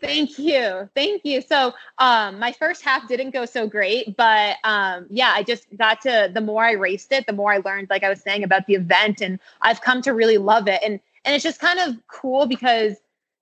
Thank 0.00 0.38
you. 0.38 0.88
Thank 0.94 1.24
you. 1.24 1.40
So 1.40 1.74
um 1.98 2.38
my 2.38 2.52
first 2.52 2.84
half 2.84 3.08
didn't 3.08 3.30
go 3.30 3.44
so 3.44 3.66
great, 3.66 4.16
but 4.16 4.56
um 4.64 5.06
yeah, 5.10 5.32
I 5.34 5.42
just 5.42 5.66
got 5.76 6.00
to 6.02 6.30
the 6.32 6.40
more 6.40 6.64
I 6.64 6.72
raced 6.72 7.10
it, 7.12 7.26
the 7.26 7.32
more 7.32 7.52
I 7.52 7.58
learned, 7.58 7.88
like 7.90 8.04
I 8.04 8.08
was 8.08 8.20
saying, 8.20 8.44
about 8.44 8.66
the 8.66 8.74
event 8.74 9.20
and 9.20 9.40
I've 9.62 9.80
come 9.80 10.00
to 10.02 10.12
really 10.14 10.38
love 10.38 10.68
it. 10.68 10.80
And 10.84 11.00
and 11.24 11.34
it's 11.34 11.42
just 11.44 11.60
kind 11.60 11.78
of 11.80 11.96
cool 12.06 12.46
because 12.46 12.96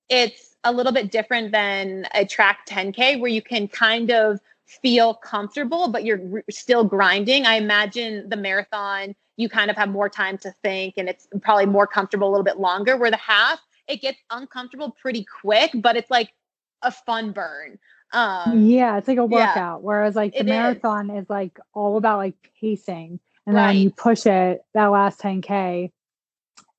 it's 0.09 0.55
a 0.63 0.71
little 0.71 0.91
bit 0.91 1.11
different 1.11 1.51
than 1.51 2.07
a 2.13 2.25
track 2.25 2.65
10K 2.67 3.19
where 3.19 3.29
you 3.29 3.41
can 3.41 3.67
kind 3.67 4.11
of 4.11 4.39
feel 4.65 5.13
comfortable, 5.13 5.89
but 5.89 6.03
you're 6.03 6.21
r- 6.33 6.43
still 6.49 6.83
grinding. 6.83 7.45
I 7.45 7.55
imagine 7.55 8.27
the 8.29 8.35
marathon, 8.35 9.15
you 9.37 9.47
kind 9.47 9.69
of 9.69 9.77
have 9.77 9.89
more 9.89 10.09
time 10.09 10.37
to 10.39 10.51
think 10.63 10.95
and 10.97 11.07
it's 11.07 11.27
probably 11.41 11.67
more 11.67 11.85
comfortable 11.87 12.27
a 12.27 12.31
little 12.31 12.43
bit 12.43 12.59
longer. 12.59 12.97
Where 12.97 13.11
the 13.11 13.17
half, 13.17 13.59
it 13.87 14.01
gets 14.01 14.17
uncomfortable 14.31 14.95
pretty 14.99 15.23
quick, 15.23 15.71
but 15.75 15.95
it's 15.95 16.09
like 16.09 16.33
a 16.81 16.91
fun 16.91 17.31
burn. 17.31 17.79
Um, 18.13 18.65
yeah, 18.65 18.97
it's 18.97 19.07
like 19.07 19.17
a 19.17 19.25
workout. 19.25 19.55
Yeah, 19.55 19.75
whereas 19.75 20.15
like 20.15 20.33
the 20.33 20.43
marathon 20.43 21.09
is. 21.09 21.23
is. 21.23 21.29
like 21.29 21.59
all 21.73 21.97
about 21.97 22.17
like 22.17 22.35
pacing, 22.59 23.19
and 23.45 23.55
right. 23.55 23.67
then 23.67 23.77
you 23.77 23.91
push 23.91 24.25
it 24.25 24.63
that 24.73 24.87
last 24.87 25.19
10k 25.19 25.91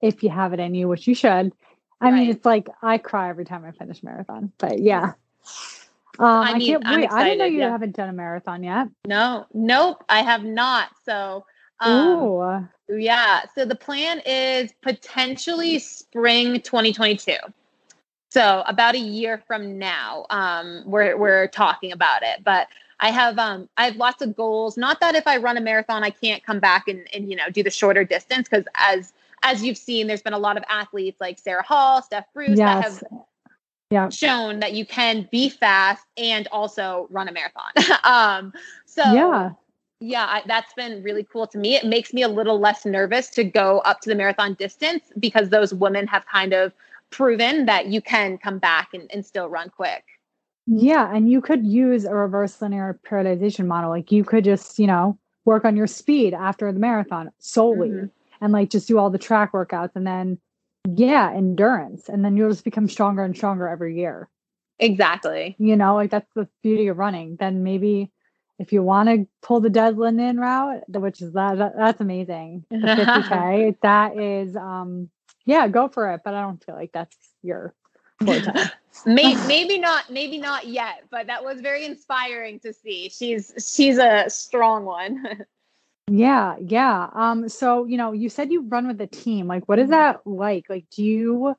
if 0.01 0.23
you 0.23 0.31
have 0.31 0.53
it 0.53 0.61
in 0.61 0.75
you, 0.75 0.89
which 0.89 1.07
you 1.07 1.15
should. 1.15 1.53
I 2.01 2.05
right. 2.05 2.15
mean, 2.15 2.31
it's 2.31 2.45
like 2.45 2.69
I 2.83 2.99
cry 2.99 3.29
every 3.29 3.45
time 3.45 3.65
I 3.65 3.73
finish 3.73 4.03
marathon, 4.03 4.53
but 4.59 4.79
yeah. 4.79 5.13
Um, 6.19 6.27
I, 6.27 6.55
mean, 6.55 6.77
I 6.77 6.81
can't 6.81 7.01
wait. 7.01 7.13
I 7.13 7.25
didn't 7.25 7.39
know 7.39 7.45
you 7.45 7.59
yeah. 7.59 7.71
haven't 7.71 7.95
done 7.95 8.09
a 8.09 8.13
marathon 8.13 8.63
yet. 8.63 8.89
No, 9.07 9.47
nope, 9.55 10.05
I 10.09 10.23
have 10.23 10.45
not. 10.45 10.89
So, 11.05 11.45
um, 11.81 12.19
Ooh. 12.19 12.69
yeah. 12.89 13.43
So 13.55 13.65
the 13.65 13.77
plan 13.77 14.21
is 14.27 14.73
potentially 14.83 15.79
spring 15.79 16.61
2022. 16.61 17.35
So 18.31 18.63
about 18.67 18.95
a 18.95 18.99
year 18.99 19.43
from 19.47 19.79
now, 19.79 20.27
um, 20.31 20.83
we're 20.85 21.17
we're 21.17 21.49
talking 21.49 21.93
about 21.93 22.23
it. 22.23 22.45
But 22.45 22.69
I 23.01 23.11
have 23.11 23.39
um 23.39 23.69
I 23.77 23.87
have 23.87 23.97
lots 23.97 24.23
of 24.23 24.37
goals. 24.37 24.77
Not 24.77 25.01
that 25.01 25.15
if 25.15 25.27
I 25.27 25.37
run 25.39 25.57
a 25.57 25.61
marathon, 25.61 26.05
I 26.05 26.11
can't 26.11 26.45
come 26.45 26.61
back 26.61 26.89
and 26.89 27.07
and 27.15 27.31
you 27.31 27.37
know 27.37 27.49
do 27.51 27.63
the 27.63 27.71
shorter 27.71 28.05
distance 28.05 28.49
because 28.49 28.67
as 28.75 29.13
as 29.43 29.63
you've 29.63 29.79
seen, 29.79 30.07
there's 30.09 30.23
been 30.23 30.33
a 30.33 30.39
lot 30.39 30.57
of 30.57 30.65
athletes 30.69 31.21
like 31.21 31.39
Sarah 31.39 31.63
Hall, 31.63 32.03
Steph 32.03 32.27
Bruce 32.35 32.59
yes. 32.59 33.01
that 33.01 33.11
have 33.11 33.21
yeah. 33.91 34.09
shown 34.11 34.61
that 34.61 34.73
you 34.75 34.85
can 34.85 35.29
be 35.31 35.49
fast 35.49 36.05
and 36.17 36.49
also 36.53 37.07
run 37.11 37.29
a 37.29 37.33
marathon. 37.33 37.71
um, 38.05 38.53
so 38.85 39.03
yeah, 39.05 39.51
yeah, 40.01 40.27
I, 40.27 40.43
that's 40.47 40.73
been 40.75 41.03
really 41.03 41.25
cool 41.25 41.47
to 41.49 41.59
me. 41.59 41.77
It 41.77 41.85
makes 41.85 42.13
me 42.13 42.23
a 42.23 42.29
little 42.29 42.61
less 42.61 42.85
nervous 42.85 43.31
to 43.31 43.45
go 43.45 43.79
up 43.81 44.01
to 44.03 44.09
the 44.09 44.15
marathon 44.15 44.55
distance 44.55 45.05
because 45.19 45.49
those 45.49 45.73
women 45.73 46.07
have 46.07 46.27
kind 46.27 46.53
of 46.53 46.73
proven 47.11 47.67
that 47.67 47.87
you 47.87 48.01
can 48.01 48.39
come 48.39 48.59
back 48.59 48.91
and, 48.93 49.11
and 49.13 49.25
still 49.25 49.49
run 49.49 49.71
quick. 49.71 50.05
Yeah. 50.67 51.15
And 51.15 51.31
you 51.31 51.41
could 51.41 51.67
use 51.67 52.05
a 52.05 52.15
reverse 52.15 52.61
linear 52.61 53.01
periodization 53.09 53.67
model. 53.67 53.91
Like 53.91 54.13
you 54.13 54.25
could 54.25 54.45
just, 54.45 54.79
you 54.79 54.87
know, 54.87 55.19
work 55.45 55.65
on 55.65 55.77
your 55.77 55.87
speed 55.87 56.35
after 56.35 56.71
the 56.71 56.79
marathon 56.79 57.31
solely 57.39 57.89
mm-hmm. 57.89 58.07
and 58.43 58.53
like 58.53 58.71
just 58.71 58.87
do 58.87 58.99
all 58.99 59.09
the 59.09 59.19
track 59.19 59.53
workouts 59.53 59.97
and 59.97 60.07
then, 60.07 60.39
yeah, 60.87 61.33
endurance. 61.33 62.09
And 62.09 62.25
then 62.25 62.37
you'll 62.37 62.51
just 62.51 62.65
become 62.65 62.89
stronger 62.89 63.25
and 63.25 63.35
stronger 63.35 63.67
every 63.67 63.97
year. 63.97 64.29
Exactly. 64.79 65.57
You 65.59 65.77
know, 65.77 65.95
like 65.95 66.11
that's 66.11 66.31
the 66.35 66.49
beauty 66.63 66.89
of 66.89 66.99
running. 66.99 67.37
Then 67.37 67.63
maybe 67.63 68.11
if 68.59 68.73
you 68.73 68.83
want 68.83 69.09
to 69.09 69.27
pull 69.43 69.61
the 69.61 69.71
Des 69.71 69.93
Linden 69.93 70.39
route, 70.39 70.83
which 70.89 71.23
is 71.23 71.33
that, 71.33 71.59
that 71.59 71.77
that's 71.77 72.01
amazing. 72.01 72.65
The 72.71 72.77
50K, 72.77 73.77
that 73.83 74.19
is 74.19 74.55
um 74.55 75.11
yeah, 75.49 75.67
go 75.67 75.89
for 75.89 76.13
it. 76.13 76.21
But 76.23 76.35
I 76.35 76.43
don't 76.43 76.63
feel 76.63 76.75
like 76.75 76.93
that's 76.93 77.17
your 77.43 77.75
maybe, 79.07 79.41
maybe 79.47 79.79
not, 79.79 80.11
maybe 80.11 80.37
not 80.37 80.67
yet, 80.67 81.05
but 81.11 81.29
that 81.29 81.43
was 81.43 81.63
very 81.63 81.87
inspiring 81.87 82.61
to 82.61 82.73
see. 82.73 83.09
She's 83.09 83.53
she's 83.57 83.97
a 83.97 84.29
strong 84.29 84.85
one. 84.85 85.47
yeah, 86.11 86.57
yeah. 86.61 87.09
Um, 87.15 87.49
so 87.49 87.87
you 87.87 87.97
know, 87.97 88.13
you 88.13 88.29
said 88.29 88.53
you 88.53 88.61
run 88.69 88.89
with 88.89 89.01
a 89.01 89.07
team. 89.07 89.47
Like, 89.47 89.67
what 89.69 89.79
is 89.79 89.89
that 89.89 90.27
like? 90.27 90.67
Like, 90.69 90.85
do 90.91 91.03
you 91.03 91.55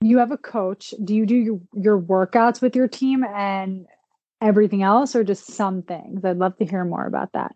you 0.00 0.18
have 0.18 0.32
a 0.32 0.38
coach? 0.38 0.92
Do 1.04 1.14
you 1.14 1.26
do 1.26 1.36
your, 1.36 1.60
your 1.74 2.00
workouts 2.00 2.60
with 2.60 2.74
your 2.74 2.88
team 2.88 3.22
and 3.22 3.86
everything 4.40 4.82
else, 4.82 5.14
or 5.14 5.22
just 5.22 5.46
some 5.46 5.82
things? 5.82 6.24
I'd 6.24 6.38
love 6.38 6.56
to 6.56 6.64
hear 6.64 6.84
more 6.84 7.06
about 7.06 7.34
that. 7.34 7.54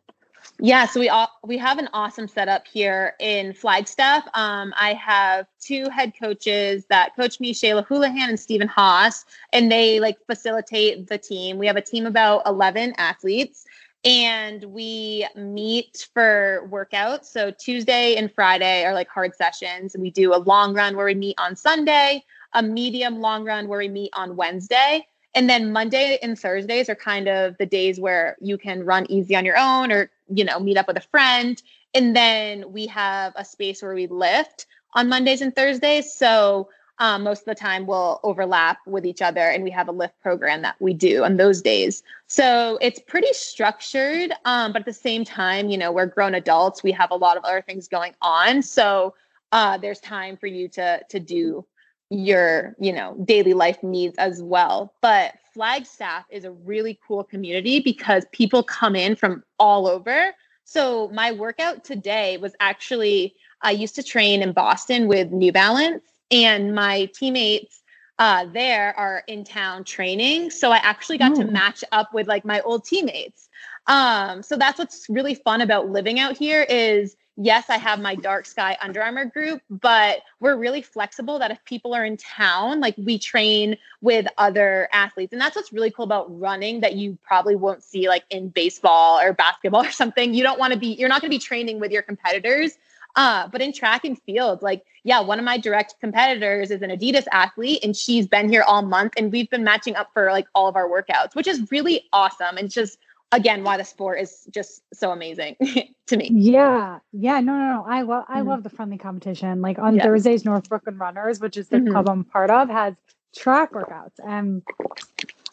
Yeah, 0.61 0.87
so 0.87 1.01
we 1.01 1.09
all 1.09 1.29
we 1.43 1.59
have 1.59 1.79
an 1.79 1.89
awesome 1.93 2.29
setup 2.29 2.67
here 2.67 3.15
in 3.19 3.55
Flagstaff. 3.55 4.25
Um, 4.35 4.73
I 4.77 4.95
have 4.95 5.47
two 5.61 5.89
head 5.91 6.13
coaches 6.19 6.87
that 6.91 7.17
coach 7.17 7.41
me, 7.41 7.53
Shayla 7.53 7.85
Houlihan 7.87 8.29
and 8.29 8.39
Stephen 8.39 8.69
Haas, 8.69 9.25
and 9.53 9.71
they 9.71 9.99
like 9.99 10.17
facilitate 10.27 11.09
the 11.09 11.19
team. 11.19 11.59
We 11.59 11.67
have 11.67 11.77
a 11.77 11.83
team 11.83 12.07
about 12.07 12.43
eleven 12.47 12.95
athletes, 12.99 13.65
and 14.05 14.63
we 14.65 15.27
meet 15.35 16.09
for 16.15 16.69
workouts. 16.71 17.25
So 17.25 17.51
Tuesday 17.51 18.15
and 18.15 18.33
Friday 18.33 18.85
are 18.85 18.95
like 18.95 19.09
hard 19.09 19.35
sessions, 19.35 19.97
we 19.99 20.11
do 20.11 20.35
a 20.35 20.39
long 20.39 20.73
run 20.73 20.97
where 20.97 21.07
we 21.07 21.15
meet 21.15 21.35
on 21.39 21.57
Sunday, 21.57 22.23
a 22.53 22.63
medium 22.63 23.21
long 23.21 23.45
run 23.45 23.67
where 23.67 23.81
we 23.81 23.89
meet 23.89 24.11
on 24.15 24.37
Wednesday. 24.37 25.07
And 25.37 25.51
then 25.51 25.73
Monday 25.73 26.17
and 26.23 26.39
Thursdays 26.39 26.89
are 26.89 26.95
kind 26.95 27.27
of 27.27 27.59
the 27.59 27.67
days 27.67 27.99
where 27.99 28.37
you 28.41 28.57
can 28.57 28.85
run 28.85 29.05
easy 29.11 29.35
on 29.35 29.45
your 29.45 29.59
own 29.59 29.91
or 29.91 30.09
you 30.29 30.45
know, 30.45 30.59
meet 30.59 30.77
up 30.77 30.87
with 30.87 30.97
a 30.97 31.03
friend. 31.03 31.63
And 31.95 32.15
then 32.15 32.73
we 32.73 32.87
have 32.87 33.33
a 33.37 33.45
space 33.45 33.83
where 33.83 33.95
we 33.95 34.07
lift 34.07 34.67
on 34.95 35.09
Mondays 35.09 35.41
and 35.41 35.55
Thursdays. 35.55 36.13
So 36.13 36.69
um, 36.99 37.25
most 37.25 37.41
of 37.41 37.47
the 37.47 37.55
time 37.55 37.87
we'll 37.87 38.21
overlap 38.23 38.79
with 38.87 39.05
each 39.05 39.21
other 39.21 39.41
and 39.41 39.65
we 39.65 39.71
have 39.71 39.89
a 39.89 39.93
lift 39.93 40.21
program 40.21 40.63
that 40.63 40.77
we 40.81 40.95
do 40.95 41.25
on 41.25 41.37
those 41.37 41.61
days. 41.61 42.03
So 42.29 42.79
it's 42.81 43.01
pretty 43.01 43.33
structured. 43.33 44.33
Um, 44.45 44.73
but 44.73 44.81
at 44.81 44.87
the 44.87 44.93
same 44.93 45.25
time, 45.25 45.69
you 45.69 45.77
know, 45.77 45.91
we're 45.91 46.07
grown 46.07 46.35
adults. 46.35 46.83
We 46.83 46.93
have 46.93 47.11
a 47.11 47.17
lot 47.17 47.37
of 47.37 47.45
other 47.45 47.63
things 47.63 47.89
going 47.89 48.15
on. 48.23 48.63
So 48.63 49.15
uh, 49.53 49.79
there's 49.79 50.01
time 50.01 50.37
for 50.37 50.47
you 50.47 50.69
to 50.69 51.01
to 51.09 51.21
do 51.21 51.65
your 52.11 52.75
you 52.79 52.93
know 52.93 53.17
daily 53.25 53.55
life 53.55 53.83
needs 53.83 54.15
as 54.19 54.43
well 54.43 54.93
but 55.01 55.35
flagstaff 55.55 56.25
is 56.31 56.45
a 56.45 56.51
really 56.51 56.99
cool 57.07 57.25
community 57.25 57.81
because 57.81 58.27
people 58.33 58.63
come 58.63 58.97
in 58.97 59.15
from 59.15 59.45
all 59.59 59.87
over. 59.87 60.35
So 60.65 61.09
my 61.15 61.31
workout 61.33 61.85
today 61.85 62.37
was 62.37 62.55
actually 62.61 63.35
i 63.63 63.71
used 63.71 63.95
to 63.95 64.03
train 64.03 64.43
in 64.43 64.53
boston 64.53 65.07
with 65.07 65.31
new 65.31 65.53
balance 65.53 66.03
and 66.31 66.75
my 66.75 67.09
teammates 67.15 67.81
uh, 68.19 68.47
there 68.53 68.97
are 68.97 69.25
in 69.27 69.43
town 69.43 69.85
training. 69.85 70.51
So 70.51 70.71
i 70.71 70.77
actually 70.79 71.19
got 71.19 71.35
to 71.37 71.45
match 71.45 71.83
up 71.93 72.15
with 72.15 72.29
like 72.29 72.45
my 72.45 72.61
old 72.61 72.85
teammates. 72.85 73.49
Um, 73.87 74.43
so 74.43 74.57
that's 74.57 74.79
what's 74.79 75.07
really 75.09 75.35
fun 75.35 75.61
about 75.61 75.91
living 75.91 76.21
out 76.21 76.37
here 76.37 76.63
is 76.63 77.17
yes, 77.37 77.69
I 77.69 77.79
have 77.79 78.01
my 78.01 78.15
dark 78.15 78.47
sky 78.47 78.77
Under 78.81 79.03
Armour 79.03 79.27
group, 79.27 79.63
but 79.69 80.23
we're 80.41 80.57
really 80.57 80.83
flexible 80.83 81.39
that 81.39 81.51
if 81.51 81.65
people 81.65 81.95
are 81.95 82.05
in 82.05 82.17
town, 82.17 82.81
like 82.81 82.95
we 82.97 83.19
train 83.19 83.77
with 84.01 84.27
other 84.39 84.89
athletes. 84.93 85.33
And 85.33 85.41
that's 85.41 85.57
what's 85.57 85.73
really 85.73 85.91
cool 85.91 86.05
about 86.05 86.39
running 86.39 86.81
that 86.81 86.95
you 86.95 87.19
probably 87.25 87.57
won't 87.57 87.83
see 87.83 88.09
like 88.09 88.25
in 88.31 88.49
baseball 88.49 89.19
or 89.21 89.33
basketball 89.33 89.85
or 89.87 89.91
something. 89.91 90.35
You 90.35 90.43
don't 90.43 90.59
want 90.59 90.73
to 90.73 90.79
be, 90.79 90.89
you're 90.89 91.09
not 91.09 91.21
going 91.21 91.31
to 91.31 91.37
be 91.37 91.41
training 91.41 91.81
with 91.81 91.91
your 91.91 92.03
competitors. 92.03 92.79
Uh, 93.17 93.47
but 93.47 93.63
in 93.63 93.73
track 93.73 94.05
and 94.05 94.21
field, 94.23 94.61
like, 94.61 94.85
yeah, 95.05 95.21
one 95.21 95.39
of 95.39 95.45
my 95.45 95.57
direct 95.57 95.95
competitors 96.01 96.73
is 96.73 96.83
an 96.83 96.91
Adidas 96.91 97.27
athlete 97.31 97.85
and 97.85 97.97
she's 97.97 98.27
been 98.27 98.49
here 98.49 98.63
all 98.63 98.83
month 98.83 99.13
and 99.17 99.31
we've 99.31 99.49
been 99.51 99.63
matching 99.63 99.95
up 99.95 100.11
for 100.13 100.33
like 100.33 100.49
all 100.53 100.67
of 100.67 100.75
our 100.75 100.89
workouts, 100.89 101.37
which 101.37 101.47
is 101.47 101.71
really 101.71 102.09
awesome. 102.13 102.57
And 102.57 102.69
just 102.69 102.99
again 103.35 103.65
why 103.65 103.77
the 103.77 103.85
sport 103.85 104.21
is 104.21 104.47
just 104.51 104.83
so 104.93 105.11
amazing 105.11 105.57
to 106.07 106.17
me. 106.17 106.31
Yeah. 106.33 107.01
Yeah. 107.13 107.41
No, 107.41 107.53
no, 107.57 107.67
no. 107.75 107.85
I 107.87 108.03
love 108.03 108.25
I 108.29 108.39
mm-hmm. 108.39 108.49
love 108.49 108.63
the 108.63 108.71
friendly 108.71 108.99
competition. 108.99 109.61
Like 109.61 109.79
on 109.79 109.97
yes. 109.97 110.05
Thursdays, 110.05 110.45
North 110.45 110.69
Brooklyn 110.69 110.99
Runners, 110.99 111.41
which 111.41 111.57
is 111.57 111.69
the 111.69 111.79
mm-hmm. 111.79 111.93
club 111.93 112.09
I'm 112.09 112.25
part 112.25 112.51
of, 112.51 112.69
has 112.71 112.95
track 113.37 113.73
workouts. 113.73 114.19
And 114.27 114.63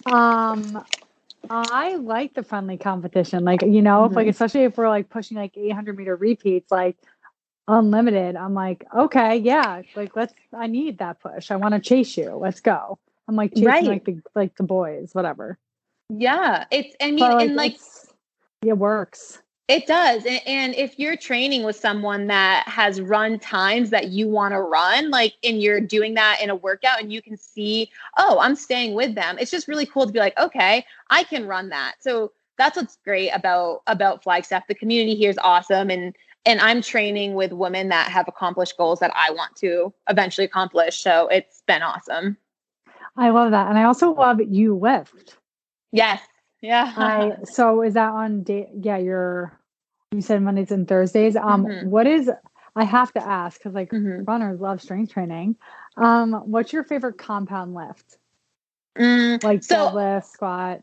um 0.06 0.86
I 1.50 1.96
like 1.96 2.36
the 2.36 2.44
friendly 2.44 2.78
competition. 2.78 3.44
Like, 3.44 3.64
you 3.64 3.82
know, 3.82 4.04
mm-hmm. 4.04 4.12
if 4.12 4.16
like 4.16 4.28
especially 4.28 4.64
if 4.64 4.78
we're 4.78 4.90
like 4.90 5.10
pushing 5.10 5.38
like 5.38 5.58
800 5.58 5.98
meter 5.98 6.16
repeats, 6.16 6.72
like 6.72 6.98
unlimited, 7.68 8.36
I'm 8.36 8.54
like, 8.54 8.86
okay, 8.96 9.38
yeah, 9.38 9.82
like 9.96 10.16
let's 10.16 10.34
I 10.54 10.68
need 10.68 11.00
that 11.00 11.20
push. 11.20 11.50
I 11.50 11.56
want 11.56 11.74
to 11.74 11.80
chase 11.80 12.16
you. 12.16 12.36
Let's 12.36 12.62
go. 12.62 13.00
I'm 13.28 13.36
like 13.36 13.52
chasing 13.52 13.68
right. 13.68 13.84
like 13.84 14.06
the 14.06 14.22
like 14.36 14.56
the 14.56 14.64
boys, 14.64 15.10
whatever. 15.14 15.58
Yeah, 16.13 16.65
it's 16.72 16.94
I 17.01 17.12
mean, 17.12 17.20
like, 17.20 17.48
and 17.48 17.56
like 17.56 17.77
it 18.63 18.77
works. 18.77 19.41
It 19.70 19.88
does. 19.88 20.25
And 20.46 20.75
if 20.75 21.00
you're 21.00 21.15
training 21.15 21.63
with 21.63 21.77
someone 21.77 22.27
that 22.27 22.68
has 22.68 23.00
run 23.00 23.39
times 23.39 23.89
that 23.91 24.10
you 24.10 24.27
want 24.27 24.53
to 24.53 24.60
run, 24.60 25.10
like, 25.10 25.36
and 25.46 25.62
you're 25.62 25.80
doing 25.80 26.15
that 26.15 26.39
in 26.41 26.50
a 26.50 26.56
workout 26.56 27.00
and 27.00 27.13
you 27.13 27.22
can 27.22 27.38
see, 27.38 27.89
oh, 28.18 28.39
I'm 28.41 28.56
staying 28.56 28.94
with 28.94 29.15
them. 29.15 29.38
It's 29.39 29.50
just 29.50 29.70
really 29.70 29.86
cool 29.86 30.06
to 30.06 30.12
be 30.12 30.20
like, 30.20 30.38
okay, 30.38 30.86
I 31.10 31.24
can 31.24 31.48
run 31.48 31.70
that. 31.70 31.96
So 32.01 32.34
that's 32.58 32.75
what's 32.75 32.98
great 33.06 33.30
about 33.30 33.82
about 33.88 34.22
Flagstaff. 34.22 34.68
The 34.68 34.75
community 34.75 35.15
here 35.15 35.30
is 35.30 35.39
awesome. 35.41 35.89
And 35.89 36.13
and 36.46 36.60
I'm 36.60 36.82
training 36.82 37.36
with 37.36 37.53
women 37.53 37.88
that 37.88 38.12
have 38.12 38.27
accomplished 38.27 38.75
goals 38.75 39.00
that 39.00 39.13
I 39.15 39.32
want 39.32 39.56
to 39.58 39.94
eventually 40.10 40.44
accomplish. 40.44 41.00
So 41.00 41.30
it's 41.30 41.63
been 41.68 41.84
awesome. 41.84 42.36
I 43.15 43.30
love 43.30 43.51
that. 43.51 43.70
And 43.70 43.77
I 43.77 43.86
also 43.86 44.13
love 44.13 44.41
you 44.41 44.75
lift. 44.75 45.38
Yes. 45.91 46.21
Yeah. 46.62 46.93
I, 46.95 47.38
so 47.43 47.81
is 47.81 47.95
that 47.95 48.12
on 48.12 48.43
day? 48.43 48.69
Yeah, 48.74 48.98
you're. 48.98 49.57
You 50.12 50.21
said 50.21 50.41
Mondays 50.41 50.71
and 50.71 50.88
Thursdays. 50.88 51.38
Um, 51.38 51.65
mm-hmm. 51.65 51.89
what 51.89 52.05
is? 52.05 52.29
I 52.75 52.83
have 52.83 53.13
to 53.13 53.25
ask 53.25 53.60
because 53.60 53.74
like 53.74 53.91
mm-hmm. 53.91 54.24
runners 54.24 54.60
love 54.60 54.81
strength 54.81 55.13
training. 55.13 55.55
Um, 55.98 56.33
what's 56.45 56.74
your 56.74 56.83
favorite 56.83 57.17
compound 57.17 57.74
lift? 57.74 58.17
Mm, 58.98 59.43
like 59.43 59.63
so, 59.63 59.75
deadlift, 59.75 60.25
squat. 60.25 60.81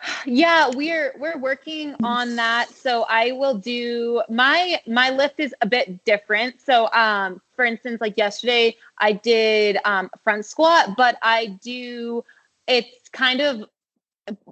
Yeah, 0.26 0.70
we're 0.74 1.14
we're 1.18 1.38
working 1.38 1.94
on 2.04 2.36
that. 2.36 2.70
So 2.70 3.04
I 3.08 3.32
will 3.32 3.58
do 3.58 4.22
my 4.28 4.80
my 4.86 5.10
lift 5.10 5.40
is 5.40 5.54
a 5.60 5.66
bit 5.66 6.04
different. 6.04 6.60
So 6.60 6.88
um 6.92 7.40
for 7.56 7.64
instance 7.64 8.00
like 8.00 8.16
yesterday 8.16 8.76
I 8.98 9.12
did 9.12 9.78
um 9.84 10.08
front 10.22 10.46
squat, 10.46 10.90
but 10.96 11.18
I 11.20 11.58
do 11.62 12.24
it's 12.68 13.08
kind 13.08 13.40
of 13.40 13.64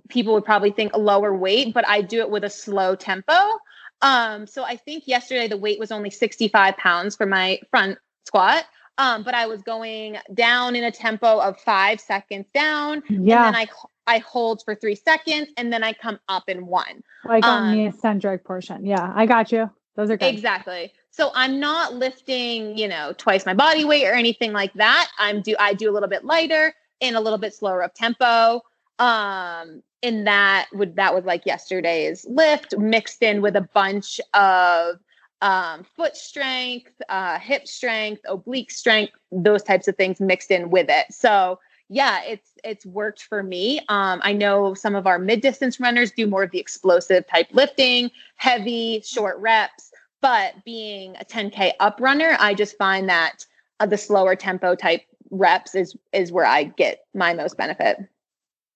people 0.08 0.34
would 0.34 0.44
probably 0.44 0.70
think 0.70 0.94
a 0.94 0.98
lower 0.98 1.34
weight, 1.36 1.74
but 1.74 1.86
I 1.88 2.02
do 2.02 2.20
it 2.20 2.30
with 2.30 2.44
a 2.44 2.50
slow 2.50 2.94
tempo. 2.94 3.32
Um, 4.02 4.46
so 4.46 4.64
I 4.64 4.76
think 4.76 5.06
yesterday 5.06 5.48
the 5.48 5.56
weight 5.56 5.78
was 5.78 5.90
only 5.90 6.10
65 6.10 6.76
pounds 6.76 7.16
for 7.16 7.26
my 7.26 7.60
front 7.70 7.98
squat. 8.26 8.64
Um, 8.98 9.22
but 9.22 9.34
I 9.34 9.46
was 9.46 9.62
going 9.62 10.16
down 10.32 10.74
in 10.74 10.84
a 10.84 10.90
tempo 10.90 11.38
of 11.40 11.60
five 11.60 12.00
seconds 12.00 12.46
down. 12.54 13.02
Yeah. 13.08 13.46
And 13.46 13.54
then 13.54 13.54
I 13.54 13.66
I 14.06 14.18
hold 14.18 14.62
for 14.64 14.74
three 14.74 14.94
seconds 14.94 15.48
and 15.56 15.72
then 15.72 15.82
I 15.82 15.92
come 15.92 16.18
up 16.28 16.48
in 16.48 16.66
one. 16.66 17.02
Like 17.24 17.44
on 17.44 17.70
um, 17.70 17.76
the 17.76 17.86
eccentric 17.86 18.44
portion. 18.44 18.86
Yeah, 18.86 19.12
I 19.14 19.26
got 19.26 19.52
you. 19.52 19.68
Those 19.96 20.10
are 20.10 20.16
good. 20.16 20.26
Exactly. 20.26 20.92
So 21.10 21.30
I'm 21.34 21.58
not 21.58 21.94
lifting, 21.94 22.76
you 22.78 22.88
know, 22.88 23.14
twice 23.16 23.44
my 23.44 23.54
body 23.54 23.84
weight 23.84 24.06
or 24.06 24.12
anything 24.12 24.52
like 24.52 24.72
that. 24.74 25.10
I'm 25.18 25.42
do 25.42 25.56
I 25.58 25.74
do 25.74 25.90
a 25.90 25.92
little 25.92 26.08
bit 26.08 26.24
lighter 26.24 26.74
and 27.00 27.16
a 27.16 27.20
little 27.20 27.38
bit 27.38 27.54
slower 27.54 27.82
of 27.82 27.92
tempo 27.94 28.62
um 28.98 29.82
and 30.02 30.26
that 30.26 30.66
would 30.72 30.96
that 30.96 31.14
was 31.14 31.24
like 31.24 31.44
yesterday's 31.44 32.24
lift 32.28 32.76
mixed 32.78 33.22
in 33.22 33.42
with 33.42 33.56
a 33.56 33.68
bunch 33.74 34.20
of 34.34 34.98
um 35.42 35.84
foot 35.96 36.16
strength 36.16 36.92
uh 37.08 37.38
hip 37.38 37.66
strength 37.66 38.22
oblique 38.26 38.70
strength 38.70 39.12
those 39.30 39.62
types 39.62 39.88
of 39.88 39.96
things 39.96 40.20
mixed 40.20 40.50
in 40.50 40.70
with 40.70 40.86
it. 40.88 41.06
So 41.10 41.58
yeah 41.88 42.22
it's 42.24 42.52
it's 42.64 42.86
worked 42.86 43.22
for 43.22 43.42
me. 43.42 43.80
Um 43.88 44.20
i 44.22 44.32
know 44.32 44.74
some 44.74 44.94
of 44.94 45.06
our 45.06 45.18
mid 45.18 45.40
distance 45.40 45.78
runners 45.78 46.10
do 46.10 46.26
more 46.26 46.42
of 46.42 46.50
the 46.50 46.58
explosive 46.58 47.26
type 47.26 47.48
lifting 47.52 48.10
heavy 48.36 49.02
short 49.04 49.38
reps 49.38 49.90
but 50.22 50.54
being 50.64 51.14
a 51.20 51.24
10k 51.24 51.72
up 51.80 51.98
runner 52.00 52.36
i 52.40 52.54
just 52.54 52.76
find 52.78 53.08
that 53.08 53.44
uh, 53.80 53.86
the 53.86 53.98
slower 53.98 54.34
tempo 54.34 54.74
type 54.74 55.02
reps 55.30 55.74
is 55.74 55.94
is 56.12 56.32
where 56.32 56.46
i 56.46 56.64
get 56.64 57.04
my 57.14 57.34
most 57.34 57.56
benefit 57.56 57.98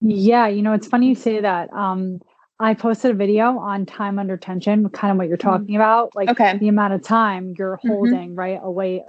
yeah, 0.01 0.49
you 0.49 0.63
know, 0.63 0.73
it's 0.73 0.87
funny 0.87 1.09
you 1.09 1.15
say 1.15 1.41
that. 1.41 1.73
Um, 1.73 2.21
I 2.59 2.75
posted 2.75 3.13
a 3.13 3.15
video 3.15 3.59
on 3.59 3.87
time 3.87 4.19
under 4.19 4.37
tension, 4.37 4.89
kind 4.91 5.11
of 5.11 5.17
what 5.17 5.29
you're 5.29 5.39
mm-hmm. 5.39 5.49
talking 5.49 5.67
mm-hmm. 5.67 5.77
about, 5.77 6.15
like 6.15 6.29
okay. 6.29 6.59
the 6.59 6.69
amount 6.69 6.93
of 6.93 7.03
time 7.03 7.55
you're 7.59 7.79
mm-hmm. 7.79 7.89
holding, 7.89 8.29
mm-hmm. 8.31 8.39
right, 8.39 8.61
away 8.63 9.03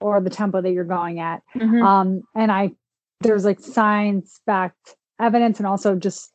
or 0.00 0.20
the 0.20 0.30
tempo 0.30 0.60
that 0.60 0.70
you're 0.70 0.84
going 0.84 1.20
at. 1.20 1.42
Mm-hmm. 1.56 1.82
Um, 1.82 2.22
and 2.34 2.52
I 2.52 2.72
there's 3.20 3.44
like 3.44 3.60
science 3.60 4.40
backed 4.46 4.96
evidence 5.18 5.58
and 5.58 5.66
also 5.66 5.96
just 5.96 6.30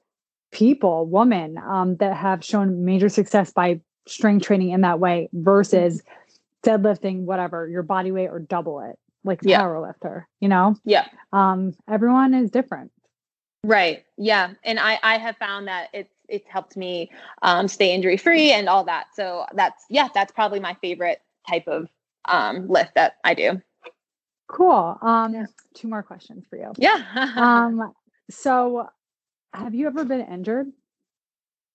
people, 0.52 1.06
women, 1.06 1.58
um, 1.60 1.96
that 1.98 2.16
have 2.16 2.44
shown 2.44 2.84
major 2.84 3.10
success 3.10 3.52
by 3.52 3.80
strength 4.08 4.46
training 4.46 4.72
in 4.72 4.82
that 4.82 5.00
way 5.00 5.30
versus 5.34 6.02
mm-hmm. 6.02 6.70
deadlifting 6.70 7.22
whatever, 7.22 7.68
your 7.68 7.84
body 7.84 8.12
weight 8.12 8.30
or 8.30 8.40
double 8.40 8.80
it, 8.80 8.98
like 9.24 9.40
yeah. 9.44 9.60
power 9.60 9.86
lifter, 9.86 10.28
you 10.40 10.48
know? 10.48 10.76
Yeah. 10.84 11.06
Um, 11.32 11.76
everyone 11.88 12.34
is 12.34 12.50
different. 12.50 12.92
Right. 13.64 14.06
Yeah. 14.18 14.54
And 14.64 14.80
I, 14.80 15.00
I 15.04 15.18
have 15.18 15.38
found 15.38 15.68
that 15.68 15.90
it's, 15.94 16.14
it's 16.28 16.48
helped 16.48 16.78
me 16.78 17.12
um, 17.42 17.68
stay 17.68 17.94
injury 17.94 18.18
free 18.18 18.52
and 18.52 18.70
all 18.70 18.84
that. 18.86 19.08
So 19.16 19.46
that's, 19.54 19.84
yeah, 19.90 20.08
that's 20.14 20.32
probably 20.32 20.60
my 20.60 20.76
favorite 20.76 21.22
type 21.48 21.68
of 21.68 21.90
um, 22.26 22.68
lift 22.68 22.96
that 22.96 23.18
I 23.24 23.34
do. 23.34 23.62
Cool. 24.48 24.98
Um, 25.02 25.34
yeah. 25.34 25.46
Two 25.74 25.88
more 25.88 26.04
questions 26.04 26.46
for 26.50 26.58
you. 26.58 26.72
Yeah. 26.78 27.04
um, 27.36 27.94
so 28.30 28.90
have 29.54 29.76
you 29.76 29.88
ever 29.88 30.06
been 30.06 30.22
injured? 30.22 30.72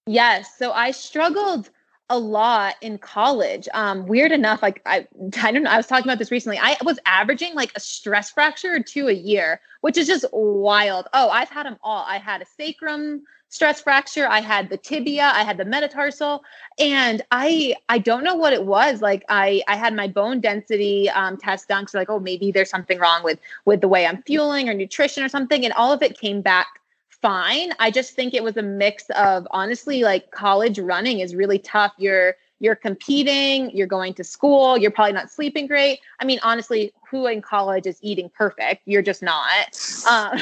Yes. 0.07 0.57
So 0.59 0.73
I 0.73 0.91
struggled 0.91 1.71
a 2.11 2.19
lot 2.19 2.77
in 2.81 2.99
college. 2.99 3.69
Um, 3.73 4.07
weird 4.07 4.33
enough, 4.33 4.63
like 4.63 4.83
I, 4.85 5.07
I 5.43 5.53
don't 5.53 5.63
know. 5.63 5.71
I 5.71 5.77
was 5.77 5.87
talking 5.87 6.05
about 6.05 6.19
this 6.19 6.31
recently. 6.31 6.59
I 6.61 6.77
was 6.83 6.99
averaging 7.07 7.55
like 7.55 7.73
a 7.75 7.81
stress 7.81 8.31
fracture 8.31 8.75
or 8.75 8.81
two 8.81 9.09
a 9.09 9.13
year, 9.13 9.61
which 9.81 9.97
is 9.97 10.07
just 10.07 10.25
wild. 10.33 11.09
Oh, 11.15 11.31
I've 11.31 11.49
had 11.49 11.67
them 11.67 11.79
all. 11.83 12.05
I 12.07 12.19
had 12.19 12.43
a 12.43 12.47
sacrum 12.47 13.23
stress 13.49 13.81
fracture. 13.81 14.27
I 14.29 14.41
had 14.41 14.69
the 14.69 14.77
tibia. 14.77 15.31
I 15.33 15.45
had 15.45 15.57
the 15.57 15.65
metatarsal, 15.65 16.45
and 16.79 17.23
I 17.31 17.75
I 17.89 17.99
don't 17.99 18.25
know 18.25 18.35
what 18.35 18.53
it 18.53 18.67
was. 18.67 19.01
Like 19.01 19.25
I 19.29 19.63
I 19.67 19.77
had 19.77 19.95
my 19.95 20.09
bone 20.09 20.41
density 20.41 21.09
um, 21.11 21.39
test 21.39 21.69
done. 21.69 21.87
So 21.87 21.99
like, 21.99 22.11
oh, 22.11 22.21
maybe 22.21 22.53
there's 22.53 22.71
something 22.71 22.99
wrong 22.99 23.23
with 23.23 23.39
with 23.65 23.81
the 23.81 23.89
way 23.89 24.07
I'm 24.07 24.23
fueling 24.23 24.69
or 24.69 24.75
nutrition 24.75 25.25
or 25.25 25.29
something, 25.31 25.65
and 25.65 25.73
all 25.73 25.93
of 25.93 26.03
it 26.03 26.19
came 26.19 26.43
back 26.43 26.81
fine. 27.25 27.73
I 27.79 27.91
just 27.91 28.13
think 28.13 28.35
it 28.35 28.45
was 28.45 28.59
a 28.59 28.63
mix 28.63 29.09
of 29.17 29.49
honestly, 29.51 30.03
like 30.03 30.31
college 30.31 30.79
running 30.79 31.21
is 31.21 31.35
really 31.35 31.59
tough. 31.59 31.95
You're 31.97 32.35
you're 32.61 32.75
competing, 32.75 33.71
you're 33.75 33.87
going 33.87 34.13
to 34.15 34.23
school, 34.23 34.77
you're 34.77 34.91
probably 34.91 35.15
not 35.15 35.31
sleeping 35.31 35.67
great. 35.67 36.01
I 36.21 36.27
mean, 36.27 36.39
honestly, 36.43 36.93
who 37.11 37.27
in 37.27 37.41
college 37.41 37.87
is 37.87 37.99
eating 38.03 38.31
perfect? 38.37 38.83
You're 38.85 39.03
just 39.03 39.23
not. 39.23 39.81
Um, 40.09 40.39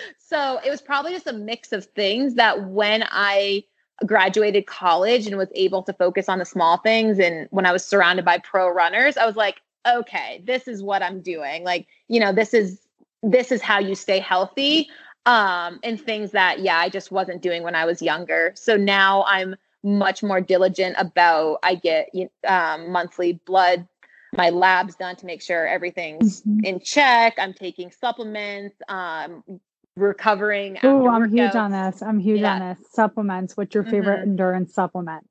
so 0.18 0.58
it 0.64 0.70
was 0.70 0.80
probably 0.80 1.12
just 1.12 1.26
a 1.26 1.34
mix 1.34 1.72
of 1.72 1.84
things 1.84 2.34
that 2.34 2.66
when 2.66 3.04
I 3.10 3.64
graduated 4.06 4.66
college 4.66 5.26
and 5.26 5.36
was 5.36 5.48
able 5.54 5.82
to 5.82 5.92
focus 5.92 6.30
on 6.30 6.38
the 6.38 6.46
small 6.46 6.78
things, 6.78 7.18
and 7.18 7.46
when 7.50 7.66
I 7.66 7.72
was 7.72 7.84
surrounded 7.84 8.24
by 8.24 8.38
pro 8.38 8.70
runners, 8.70 9.18
I 9.18 9.26
was 9.26 9.36
like, 9.36 9.60
okay, 9.86 10.42
this 10.46 10.66
is 10.66 10.82
what 10.82 11.02
I'm 11.02 11.20
doing. 11.20 11.62
Like, 11.62 11.86
you 12.08 12.20
know, 12.20 12.32
this 12.32 12.54
is 12.54 12.80
this 13.22 13.50
is 13.50 13.60
how 13.60 13.78
you 13.78 13.94
stay 13.94 14.18
healthy 14.18 14.88
um, 15.26 15.80
and 15.82 16.00
things 16.00 16.30
that, 16.30 16.60
yeah, 16.60 16.78
I 16.78 16.88
just 16.88 17.10
wasn't 17.10 17.42
doing 17.42 17.62
when 17.62 17.74
I 17.74 17.84
was 17.84 18.00
younger. 18.00 18.52
So 18.54 18.76
now 18.76 19.24
I'm 19.26 19.56
much 19.82 20.22
more 20.22 20.40
diligent 20.40 20.96
about, 20.98 21.58
I 21.62 21.74
get 21.74 22.08
um, 22.46 22.90
monthly 22.90 23.34
blood, 23.44 23.86
my 24.36 24.50
labs 24.50 24.94
done 24.94 25.16
to 25.16 25.26
make 25.26 25.42
sure 25.42 25.66
everything's 25.66 26.42
mm-hmm. 26.42 26.64
in 26.64 26.80
check. 26.80 27.34
I'm 27.38 27.52
taking 27.52 27.90
supplements, 27.90 28.76
um, 28.88 29.42
recovering. 29.96 30.78
Oh, 30.82 31.08
I'm 31.08 31.30
huge 31.30 31.54
on 31.54 31.72
this. 31.72 32.02
I'm 32.02 32.18
huge 32.18 32.40
yeah. 32.40 32.54
on 32.54 32.60
this. 32.60 32.78
Supplements. 32.92 33.56
What's 33.56 33.74
your 33.74 33.84
favorite 33.84 34.20
mm-hmm. 34.20 34.30
endurance 34.30 34.74
supplement? 34.74 35.28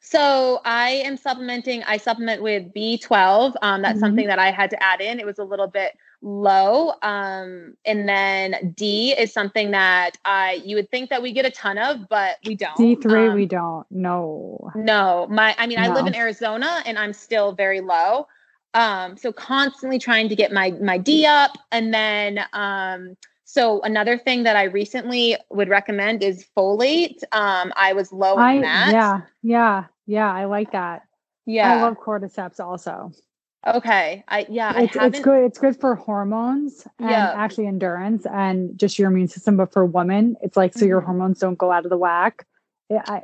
So 0.00 0.60
I 0.64 0.90
am 1.04 1.16
supplementing. 1.16 1.82
I 1.84 1.96
supplement 1.96 2.42
with 2.42 2.72
B12. 2.74 3.54
Um, 3.60 3.82
that's 3.82 3.94
mm-hmm. 3.94 4.00
something 4.00 4.26
that 4.28 4.38
I 4.38 4.52
had 4.52 4.70
to 4.70 4.82
add 4.82 5.00
in. 5.00 5.18
It 5.18 5.26
was 5.26 5.38
a 5.38 5.44
little 5.44 5.66
bit 5.66 5.96
low. 6.22 6.94
Um, 7.02 7.76
and 7.84 8.08
then 8.08 8.74
D 8.76 9.12
is 9.12 9.32
something 9.32 9.70
that 9.70 10.12
I 10.24 10.62
you 10.64 10.76
would 10.76 10.90
think 10.90 11.10
that 11.10 11.22
we 11.22 11.32
get 11.32 11.44
a 11.44 11.50
ton 11.50 11.78
of, 11.78 12.08
but 12.08 12.36
we 12.44 12.54
don't. 12.54 12.76
D 12.76 12.96
three 12.96 13.28
um, 13.28 13.34
we 13.34 13.46
don't. 13.46 13.86
No. 13.90 14.70
No. 14.74 15.26
My 15.30 15.54
I 15.58 15.66
mean, 15.66 15.80
no. 15.80 15.90
I 15.90 15.94
live 15.94 16.06
in 16.06 16.14
Arizona 16.14 16.82
and 16.86 16.98
I'm 16.98 17.12
still 17.12 17.52
very 17.52 17.80
low. 17.80 18.26
Um, 18.74 19.16
so 19.16 19.32
constantly 19.32 19.98
trying 19.98 20.28
to 20.28 20.36
get 20.36 20.52
my 20.52 20.70
my 20.82 20.98
D 20.98 21.26
up. 21.26 21.56
And 21.72 21.92
then 21.92 22.40
um 22.52 23.16
so 23.44 23.80
another 23.82 24.18
thing 24.18 24.42
that 24.42 24.56
I 24.56 24.64
recently 24.64 25.36
would 25.50 25.68
recommend 25.68 26.22
is 26.22 26.44
folate. 26.56 27.22
Um, 27.32 27.72
I 27.76 27.92
was 27.92 28.12
low 28.12 28.36
I, 28.36 28.54
in 28.54 28.62
that. 28.62 28.90
Yeah, 28.92 29.20
yeah. 29.42 29.84
Yeah, 30.06 30.32
I 30.32 30.44
like 30.44 30.72
that. 30.72 31.02
Yeah. 31.46 31.74
I 31.74 31.82
love 31.82 31.96
cordyceps 31.98 32.60
also. 32.60 33.12
Okay. 33.66 34.22
I 34.28 34.46
yeah, 34.48 34.80
it's, 34.80 34.96
I 34.96 35.06
it's 35.06 35.20
good. 35.20 35.44
It's 35.44 35.58
good 35.58 35.78
for 35.78 35.96
hormones 35.96 36.86
and 36.98 37.10
yeah. 37.10 37.32
actually 37.36 37.66
endurance 37.66 38.24
and 38.26 38.78
just 38.78 38.98
your 38.98 39.10
immune 39.10 39.28
system. 39.28 39.56
But 39.56 39.72
for 39.72 39.84
women, 39.84 40.36
it's 40.40 40.56
like 40.56 40.72
so 40.74 40.84
your 40.84 41.00
mm-hmm. 41.00 41.06
hormones 41.06 41.40
don't 41.40 41.58
go 41.58 41.72
out 41.72 41.84
of 41.84 41.90
the 41.90 41.98
whack. 41.98 42.46
Yeah, 42.88 43.02
I 43.08 43.22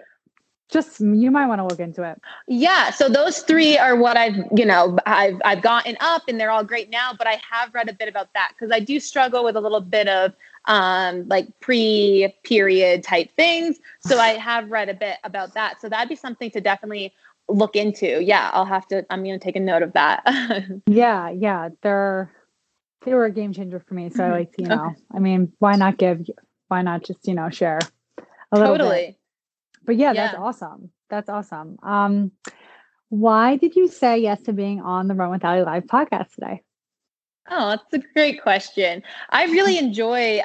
just 0.69 1.01
you 1.01 1.31
might 1.31 1.47
want 1.47 1.61
to 1.61 1.65
look 1.65 1.79
into 1.79 2.03
it. 2.03 2.21
Yeah. 2.49 2.91
So 2.91 3.09
those 3.09 3.41
three 3.41 3.79
are 3.79 3.95
what 3.95 4.17
I've 4.17 4.37
you 4.57 4.67
know 4.67 4.99
I've 5.07 5.41
I've 5.45 5.63
gotten 5.63 5.97
up 6.01 6.23
and 6.27 6.41
they're 6.41 6.51
all 6.51 6.65
great 6.65 6.91
now. 6.91 7.13
But 7.17 7.29
I 7.29 7.41
have 7.49 7.73
read 7.73 7.89
a 7.89 7.95
bit 7.95 8.09
about 8.09 8.33
that 8.35 8.53
because 8.55 8.73
I 8.73 8.81
do 8.81 8.99
struggle 8.99 9.45
with 9.45 9.55
a 9.55 9.61
little 9.61 9.81
bit 9.81 10.09
of 10.09 10.33
um, 10.65 11.29
like 11.29 11.47
pre 11.61 12.35
period 12.43 13.05
type 13.05 13.31
things. 13.37 13.79
So 14.01 14.19
I 14.19 14.31
have 14.31 14.71
read 14.71 14.89
a 14.89 14.95
bit 14.95 15.19
about 15.23 15.55
that. 15.55 15.81
So 15.81 15.89
that'd 15.89 16.09
be 16.09 16.17
something 16.17 16.51
to 16.51 16.61
definitely 16.61 17.13
look 17.53 17.77
into. 17.77 18.23
Yeah, 18.23 18.51
I'll 18.53 18.65
have 18.65 18.87
to, 18.89 19.05
I'm 19.11 19.23
going 19.23 19.39
to 19.39 19.45
take 19.45 19.57
a 19.57 19.61
note 19.61 19.83
of 19.83 19.93
that. 19.93 20.25
yeah, 20.87 21.31
yeah. 21.31 21.69
They're, 21.83 22.33
they 23.05 23.15
were 23.15 23.25
a 23.25 23.31
game 23.31 23.53
changer 23.53 23.81
for 23.81 23.95
me. 23.95 24.11
So 24.11 24.25
I 24.25 24.31
like 24.31 24.53
to, 24.53 24.63
you 24.63 24.69
know, 24.69 24.87
okay. 24.87 25.01
I 25.15 25.19
mean, 25.19 25.53
why 25.59 25.77
not 25.77 25.99
give, 25.99 26.27
why 26.69 26.83
not 26.83 27.05
just, 27.05 27.27
you 27.27 27.35
know, 27.35 27.51
share 27.51 27.81
a 28.53 28.59
little 28.59 28.77
totally. 28.77 29.07
bit. 29.07 29.17
But 29.85 29.97
yeah, 29.97 30.13
yeah, 30.13 30.27
that's 30.29 30.39
awesome. 30.39 30.91
That's 31.11 31.29
awesome. 31.29 31.79
Um, 31.83 32.33
why 33.09 33.57
did 33.57 33.77
you 33.77 33.89
say 33.89 34.19
yes 34.19 34.41
to 34.43 34.53
being 34.53 34.81
on 34.81 35.09
the 35.09 35.15
Run 35.15 35.31
with 35.31 35.45
Allie 35.45 35.65
Live 35.65 35.85
podcast 35.85 36.35
today? 36.35 36.63
Oh, 37.51 37.71
that's 37.71 37.93
a 37.93 37.99
great 38.15 38.41
question. 38.41 39.03
I 39.31 39.45
really 39.47 39.77
enjoy, 39.77 40.41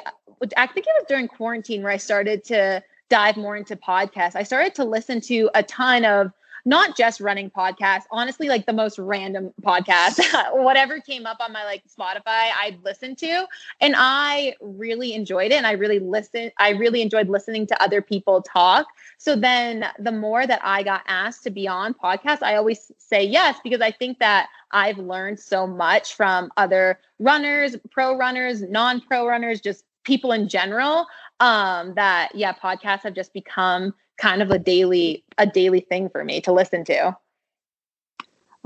I 0.56 0.66
think 0.66 0.86
it 0.86 0.92
was 0.98 1.04
during 1.08 1.28
quarantine 1.28 1.82
where 1.82 1.92
I 1.92 1.96
started 1.96 2.44
to 2.44 2.82
dive 3.08 3.36
more 3.36 3.56
into 3.56 3.76
podcasts. 3.76 4.36
I 4.36 4.42
started 4.42 4.74
to 4.74 4.84
listen 4.84 5.20
to 5.22 5.48
a 5.54 5.62
ton 5.62 6.04
of 6.04 6.32
not 6.68 6.98
just 6.98 7.18
running 7.18 7.50
podcasts, 7.50 8.02
honestly, 8.10 8.46
like 8.50 8.66
the 8.66 8.74
most 8.74 8.98
random 8.98 9.54
podcast, 9.62 10.20
whatever 10.52 11.00
came 11.00 11.24
up 11.24 11.38
on 11.40 11.50
my 11.50 11.64
like 11.64 11.82
Spotify, 11.88 12.50
I'd 12.60 12.78
listen 12.84 13.16
to. 13.16 13.46
And 13.80 13.94
I 13.96 14.54
really 14.60 15.14
enjoyed 15.14 15.50
it. 15.50 15.54
And 15.54 15.66
I 15.66 15.72
really 15.72 15.98
listened, 15.98 16.52
I 16.58 16.70
really 16.70 17.00
enjoyed 17.00 17.30
listening 17.30 17.66
to 17.68 17.82
other 17.82 18.02
people 18.02 18.42
talk. 18.42 18.86
So 19.16 19.34
then 19.34 19.86
the 19.98 20.12
more 20.12 20.46
that 20.46 20.60
I 20.62 20.82
got 20.82 21.04
asked 21.06 21.42
to 21.44 21.50
be 21.50 21.66
on 21.66 21.94
podcasts, 21.94 22.42
I 22.42 22.56
always 22.56 22.92
say 22.98 23.24
yes, 23.24 23.58
because 23.64 23.80
I 23.80 23.90
think 23.90 24.18
that 24.18 24.48
I've 24.70 24.98
learned 24.98 25.40
so 25.40 25.66
much 25.66 26.14
from 26.14 26.52
other 26.58 27.00
runners, 27.18 27.76
pro 27.90 28.14
runners, 28.14 28.60
non 28.60 29.00
pro 29.00 29.26
runners, 29.26 29.62
just 29.62 29.86
people 30.04 30.32
in 30.32 30.50
general. 30.50 31.06
Um, 31.40 31.94
that 31.94 32.34
yeah, 32.34 32.52
podcasts 32.52 33.04
have 33.04 33.14
just 33.14 33.32
become 33.32 33.94
kind 34.18 34.42
of 34.42 34.50
a 34.50 34.58
daily 34.58 35.24
a 35.38 35.46
daily 35.46 35.80
thing 35.80 36.08
for 36.10 36.24
me 36.24 36.40
to 36.42 36.52
listen 36.52 36.84
to. 36.84 37.16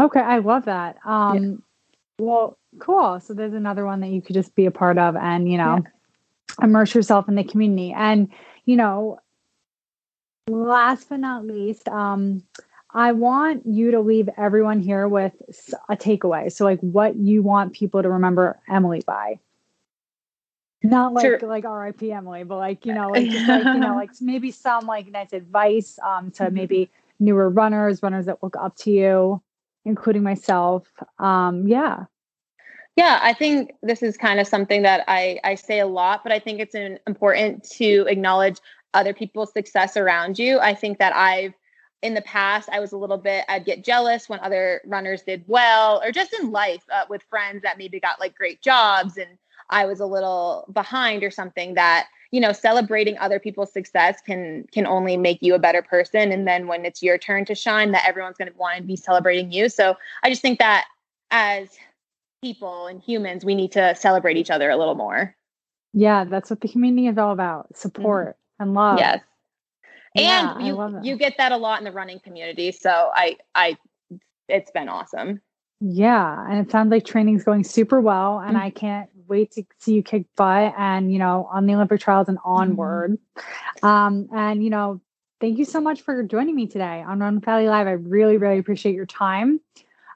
Okay, 0.01 0.21
I 0.21 0.39
love 0.39 0.65
that. 0.65 0.97
Um 1.05 1.63
yeah. 2.19 2.27
well, 2.27 2.59
cool. 2.79 3.21
So 3.21 3.35
there's 3.35 3.55
another 3.55 3.85
one 3.85 4.01
that 4.01 4.09
you 4.09 4.23
could 4.23 4.35
just 4.35 4.55
be 4.55 4.67
a 4.67 4.71
part 4.71 4.99
of 4.99 5.17
and, 5.17 5.51
you 5.51 5.59
know, 5.59 5.83
yeah. 5.85 6.65
immerse 6.65 6.95
yourself 6.95 7.29
in 7.29 7.35
the 7.35 7.45
community. 7.45 7.93
And, 7.93 8.29
you 8.65 8.77
know, 8.77 9.21
last 10.49 11.09
but 11.09 11.21
not 11.21 11.47
least, 11.47 11.89
um 11.89 12.43
I 12.95 13.13
want 13.13 13.65
you 13.67 13.91
to 13.93 14.01
leave 14.01 14.29
everyone 14.37 14.81
here 14.81 15.09
with 15.09 15.33
a 15.89 15.97
takeaway. 15.97 16.53
So 16.53 16.65
like 16.65 16.81
what 16.81 17.17
you 17.17 17.43
want 17.43 17.73
people 17.73 18.03
to 18.03 18.11
remember 18.11 18.59
Emily 18.69 19.03
by. 19.07 19.39
Not 20.83 21.15
like 21.15 21.43
like 21.43 21.65
RIP 21.65 22.03
Emily, 22.03 22.45
but 22.45 22.57
like 22.57 22.85
you 22.85 22.93
know, 22.93 23.11
like, 23.11 23.27
like 23.27 23.65
you 23.65 23.79
know, 23.79 23.95
like 23.97 24.11
maybe 24.21 24.51
some 24.51 24.87
like 24.87 25.09
nice 25.09 25.33
advice 25.33 25.99
um 26.05 26.31
to 26.33 26.45
mm-hmm. 26.45 26.55
maybe 26.55 26.91
newer 27.21 27.49
runners, 27.49 28.03
runners 28.03 28.27
that 28.27 28.43
look 28.43 28.57
up 28.57 28.77
to 28.79 28.91
you, 28.91 29.43
including 29.85 30.23
myself. 30.23 30.87
Um, 31.19 31.67
yeah. 31.67 32.05
Yeah, 32.97 33.21
I 33.23 33.33
think 33.33 33.73
this 33.83 34.03
is 34.03 34.19
kind 34.19 34.39
of 34.39 34.47
something 34.47 34.83
that 34.83 35.05
I 35.09 35.41
I 35.45 35.55
say 35.55 35.79
a 35.79 35.87
lot, 35.87 36.23
but 36.23 36.33
I 36.33 36.39
think 36.39 36.61
it's 36.61 36.75
an, 36.75 36.99
important 37.07 37.65
to 37.71 38.05
acknowledge 38.09 38.59
other 38.93 39.15
people's 39.15 39.53
success 39.53 39.97
around 39.97 40.39
you. 40.39 40.59
I 40.59 40.75
think 40.75 40.99
that 40.99 41.15
I've 41.15 41.55
in 42.03 42.15
the 42.15 42.23
past 42.23 42.69
I 42.71 42.81
was 42.81 42.93
a 42.93 42.97
little 42.97 43.17
bit 43.17 43.45
I'd 43.49 43.65
get 43.65 43.85
jealous 43.85 44.29
when 44.29 44.41
other 44.41 44.83
runners 44.85 45.23
did 45.23 45.45
well 45.47 46.03
or 46.03 46.11
just 46.11 46.35
in 46.35 46.51
life 46.51 46.83
uh, 46.93 47.05
with 47.09 47.23
friends 47.31 47.63
that 47.63 47.79
maybe 47.79 48.01
got 48.01 48.19
like 48.19 48.35
great 48.35 48.61
jobs 48.61 49.17
and 49.17 49.39
I 49.73 49.87
was 49.87 49.99
a 49.99 50.07
little 50.07 50.69
behind 50.73 51.25
or 51.25 51.31
something 51.31 51.75
that 51.75 52.07
you 52.31 52.41
know 52.41 52.53
celebrating 52.53 53.17
other 53.19 53.41
people's 53.41 53.73
success 53.73 54.21
can 54.25 54.67
can 54.71 54.87
only 54.87 55.17
make 55.17 55.39
you 55.41 55.55
a 55.55 55.59
better 55.59 55.83
person. 55.83 56.31
And 56.31 56.47
then 56.47 56.69
when 56.69 56.85
it's 56.85 57.03
your 57.03 57.19
turn 57.19 57.45
to 57.47 57.55
shine 57.55 57.91
that 57.93 58.07
everyone's 58.07 58.37
going 58.37 58.53
to 58.53 58.57
want 58.57 58.77
to 58.77 58.83
be 58.83 58.97
celebrating 58.97 59.51
you. 59.51 59.69
So 59.69 59.97
i 60.23 60.31
just 60.31 60.43
think 60.43 60.59
that 60.59 60.87
as 61.31 61.69
people 62.43 62.87
and 62.87 63.01
humans 63.01 63.45
we 63.45 63.55
need 63.55 63.73
to 63.73 63.95
celebrate 63.95 64.37
each 64.37 64.51
other 64.51 64.71
a 64.71 64.77
little 64.77 64.95
more. 64.95 65.35
Yeah 65.93 66.25
that's 66.25 66.51
what 66.51 66.61
the 66.61 66.69
community 66.69 67.09
is 67.09 67.19
all 67.19 67.33
about 67.33 67.77
support 67.77 68.29
mm-hmm. 68.29 68.63
and 68.63 68.75
love. 68.75 68.99
Yes. 68.99 69.21
Yeah, 70.15 70.59
and 70.59 70.67
you 70.67 71.01
you 71.03 71.17
get 71.17 71.39
that 71.39 71.53
a 71.53 71.57
lot 71.57 71.79
in 71.79 71.85
the 71.85 71.93
running 71.93 72.21
community. 72.21 72.73
So 72.73 73.11
i 73.15 73.37
i 73.55 73.77
it's 74.49 74.71
been 74.71 74.91
awesome. 74.91 75.41
Yeah 75.81 76.47
and 76.49 76.65
it 76.65 76.71
sounds 76.71 76.91
like 76.91 77.05
training's 77.05 77.45
going 77.45 77.65
super 77.65 78.01
well 78.01 78.39
and 78.39 78.57
mm-hmm. 78.57 78.67
i 78.67 78.71
can't 78.71 79.09
wait 79.33 79.51
to 79.53 79.65
see 79.79 79.95
you 79.95 80.03
kick 80.03 80.27
butt 80.37 80.75
and, 80.77 81.11
you 81.11 81.19
know, 81.19 81.49
on 81.51 81.67
the 81.67 81.75
Olympic 81.75 82.01
trials 82.01 82.29
and 82.29 82.39
mm-hmm. 82.39 82.61
onward. 82.61 83.19
Mm-hmm. 83.39 83.87
Um, 83.87 84.29
and, 84.35 84.63
you 84.63 84.69
know, 84.69 85.01
thank 85.41 85.59
you 85.59 85.65
so 85.65 85.81
much 85.81 86.03
for 86.03 86.23
joining 86.23 86.55
me 86.55 86.67
today 86.67 87.03
on 87.03 87.19
Run 87.19 87.41
Valley 87.41 87.67
Live. 87.67 87.87
I 87.87 87.93
really, 87.93 88.37
really 88.37 88.59
appreciate 88.59 88.95
your 88.95 89.07
time. 89.07 89.61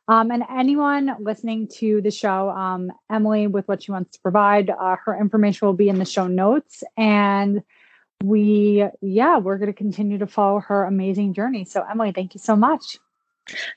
Um, 0.08 0.30
and 0.30 0.44
anyone 0.48 1.16
listening 1.18 1.66
to 1.78 2.00
the 2.00 2.12
show, 2.12 2.50
um, 2.50 2.92
Emily, 3.10 3.46
with 3.48 3.66
what 3.66 3.82
she 3.82 3.90
wants 3.90 4.12
to 4.12 4.20
provide, 4.20 4.70
uh, 4.70 4.96
her 5.04 5.18
information 5.18 5.66
will 5.66 5.74
be 5.74 5.88
in 5.88 5.98
the 5.98 6.04
show 6.04 6.28
notes. 6.28 6.84
And 6.96 7.62
we, 8.22 8.84
yeah, 9.00 9.38
we're 9.38 9.58
going 9.58 9.72
to 9.72 9.76
continue 9.76 10.18
to 10.18 10.26
follow 10.26 10.60
her 10.60 10.84
amazing 10.84 11.34
journey. 11.34 11.64
So, 11.64 11.84
Emily, 11.90 12.12
thank 12.12 12.34
you 12.34 12.40
so 12.40 12.54
much. 12.54 12.98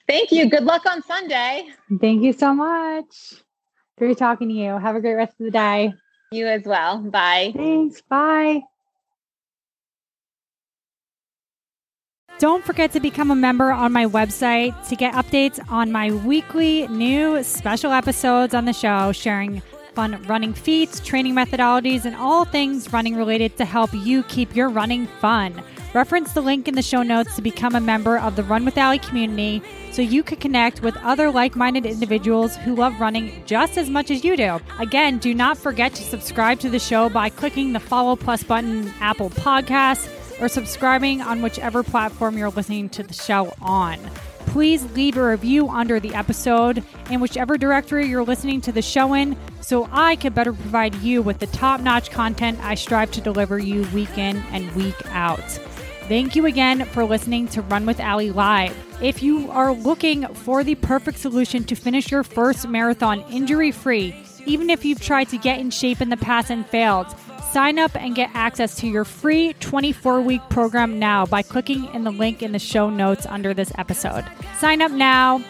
Thank 0.08 0.32
you. 0.32 0.50
Good 0.50 0.66
luck 0.66 0.86
on 0.86 1.02
Sunday. 1.02 1.70
Thank 2.00 2.24
you 2.24 2.34
so 2.34 2.54
much. 2.54 3.42
Great 4.00 4.18
talking 4.18 4.48
to 4.48 4.54
you. 4.54 4.78
Have 4.78 4.96
a 4.96 5.02
great 5.02 5.16
rest 5.16 5.34
of 5.40 5.46
the 5.46 5.52
day. 5.52 5.94
You 6.32 6.48
as 6.48 6.64
well. 6.64 7.00
Bye. 7.00 7.52
Thanks. 7.56 8.02
Bye. 8.02 8.62
Don't 12.40 12.64
forget 12.64 12.94
to 12.94 13.02
become 13.02 13.30
a 13.32 13.36
member 13.36 13.70
on 13.70 13.92
my 13.92 14.06
website 14.06 14.88
to 14.88 14.96
get 14.96 15.14
updates 15.14 15.60
on 15.70 15.92
my 15.92 16.12
weekly 16.12 16.88
new 16.88 17.44
special 17.44 17.92
episodes 17.92 18.54
on 18.54 18.64
the 18.64 18.72
show, 18.72 19.12
sharing 19.12 19.62
fun 19.94 20.24
running 20.24 20.54
feats, 20.54 21.02
training 21.02 21.36
methodologies, 21.36 22.06
and 22.06 22.16
all 22.16 22.46
things 22.46 22.94
running 22.94 23.18
related 23.18 23.58
to 23.58 23.66
help 23.66 23.94
you 23.94 24.24
keep 24.24 24.56
your 24.56 24.70
running 24.70 25.08
fun. 25.20 25.62
Reference 25.92 26.34
the 26.34 26.42
link 26.42 26.68
in 26.68 26.76
the 26.76 26.84
show 26.84 27.02
notes 27.02 27.36
to 27.36 27.42
become 27.42 27.74
a 27.74 27.80
member 27.80 28.20
of 28.20 28.36
the 28.36 28.44
Run 28.44 28.64
with 28.64 28.78
Allie 28.78 29.00
community 29.00 29.64
so 29.92 30.04
you 30.04 30.22
can 30.22 30.38
connect 30.38 30.84
with 30.84 30.96
other 30.98 31.32
like 31.32 31.56
minded 31.56 31.84
individuals 31.84 32.56
who 32.58 32.76
love 32.76 33.00
running 33.00 33.42
just 33.48 33.76
as 33.76 33.90
much 33.90 34.12
as 34.12 34.24
you 34.24 34.38
do. 34.38 34.60
Again, 34.78 35.18
do 35.18 35.34
not 35.34 35.58
forget 35.58 35.96
to 35.96 36.04
subscribe 36.04 36.60
to 36.60 36.70
the 36.70 36.78
show 36.78 37.10
by 37.10 37.30
clicking 37.30 37.74
the 37.74 37.80
follow 37.80 38.16
plus 38.16 38.44
button 38.44 38.94
Apple 39.00 39.32
Podcasts 39.32 40.08
or 40.40 40.48
subscribing 40.48 41.22
on 41.22 41.42
whichever 41.42 41.82
platform 41.82 42.38
you're 42.38 42.52
listening 42.52 42.90
to 42.90 43.02
the 43.02 43.16
show 43.16 43.52
on. 43.60 43.98
Please 44.46 44.84
leave 44.92 45.18
a 45.18 45.28
review 45.28 45.70
under 45.70 46.00
the 46.00 46.14
episode 46.14 46.84
in 47.10 47.20
whichever 47.20 47.58
directory 47.58 48.08
you're 48.08 48.24
listening 48.24 48.62
to 48.62 48.72
the 48.72 48.82
show 48.84 49.16
in 49.16 49.36
so 49.62 49.90
I 49.92 50.18
can 50.18 50.34
better 50.34 50.54
provide 50.54 50.96
you 50.96 51.24
with 51.24 51.40
the 51.40 51.48
top 51.48 51.82
notch 51.82 52.12
content 52.12 52.60
I 52.64 52.76
strive 52.76 53.10
to 53.12 53.22
deliver 53.22 53.58
you 53.58 53.88
week 53.94 54.18
in 54.20 54.38
and 54.52 54.72
week 54.76 54.96
out. 55.08 55.60
Thank 56.10 56.36
you 56.36 56.46
again 56.48 56.84
for 56.86 57.06
listening 57.06 57.48
to 57.50 57.62
Run 57.62 57.86
with 57.86 58.00
Allie 58.00 58.32
Live. 58.32 58.76
If 59.02 59.24
you 59.24 59.50
are 59.52 59.72
looking 59.72 60.28
for 60.34 60.64
the 60.64 60.76
perfect 60.76 61.20
solution 61.20 61.64
to 61.66 61.76
finish 61.76 62.12
your 62.12 62.24
first 62.24 62.68
marathon 62.68 63.22
injury 63.32 63.72
free, 63.72 64.14
even 64.46 64.70
if 64.70 64.84
you've 64.84 65.02
tried 65.02 65.30
to 65.30 65.38
get 65.38 65.60
in 65.60 65.70
shape 65.70 66.02
in 66.02 66.10
the 66.10 66.18
past 66.18 66.50
and 66.50 66.66
failed, 66.66 67.08
Sign 67.52 67.80
up 67.80 67.96
and 67.96 68.14
get 68.14 68.30
access 68.36 68.76
to 68.76 68.88
your 68.88 69.04
free 69.04 69.54
24 69.54 70.22
week 70.22 70.42
program 70.50 71.00
now 71.00 71.26
by 71.26 71.42
clicking 71.42 71.86
in 71.96 72.04
the 72.04 72.12
link 72.12 72.44
in 72.44 72.52
the 72.52 72.60
show 72.60 72.92
notes 72.92 73.26
under 73.26 73.56
this 73.56 73.72
episode. 73.78 74.24
Sign 74.60 74.84
up 74.84 74.92
now. 74.92 75.44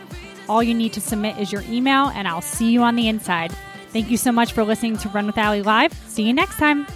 All 0.48 0.64
you 0.64 0.74
need 0.74 0.94
to 0.94 1.02
submit 1.02 1.38
is 1.38 1.52
your 1.52 1.62
email, 1.64 2.08
and 2.08 2.28
I'll 2.28 2.42
see 2.42 2.72
you 2.72 2.84
on 2.84 2.96
the 2.96 3.10
inside. 3.10 3.52
Thank 3.92 4.10
you 4.10 4.18
so 4.18 4.32
much 4.32 4.54
for 4.54 4.64
listening 4.64 4.98
to 5.00 5.10
Run 5.10 5.28
with 5.28 5.38
Allie 5.38 5.62
Live. 5.62 5.92
See 6.08 6.24
you 6.24 6.34
next 6.34 6.58
time. 6.58 6.88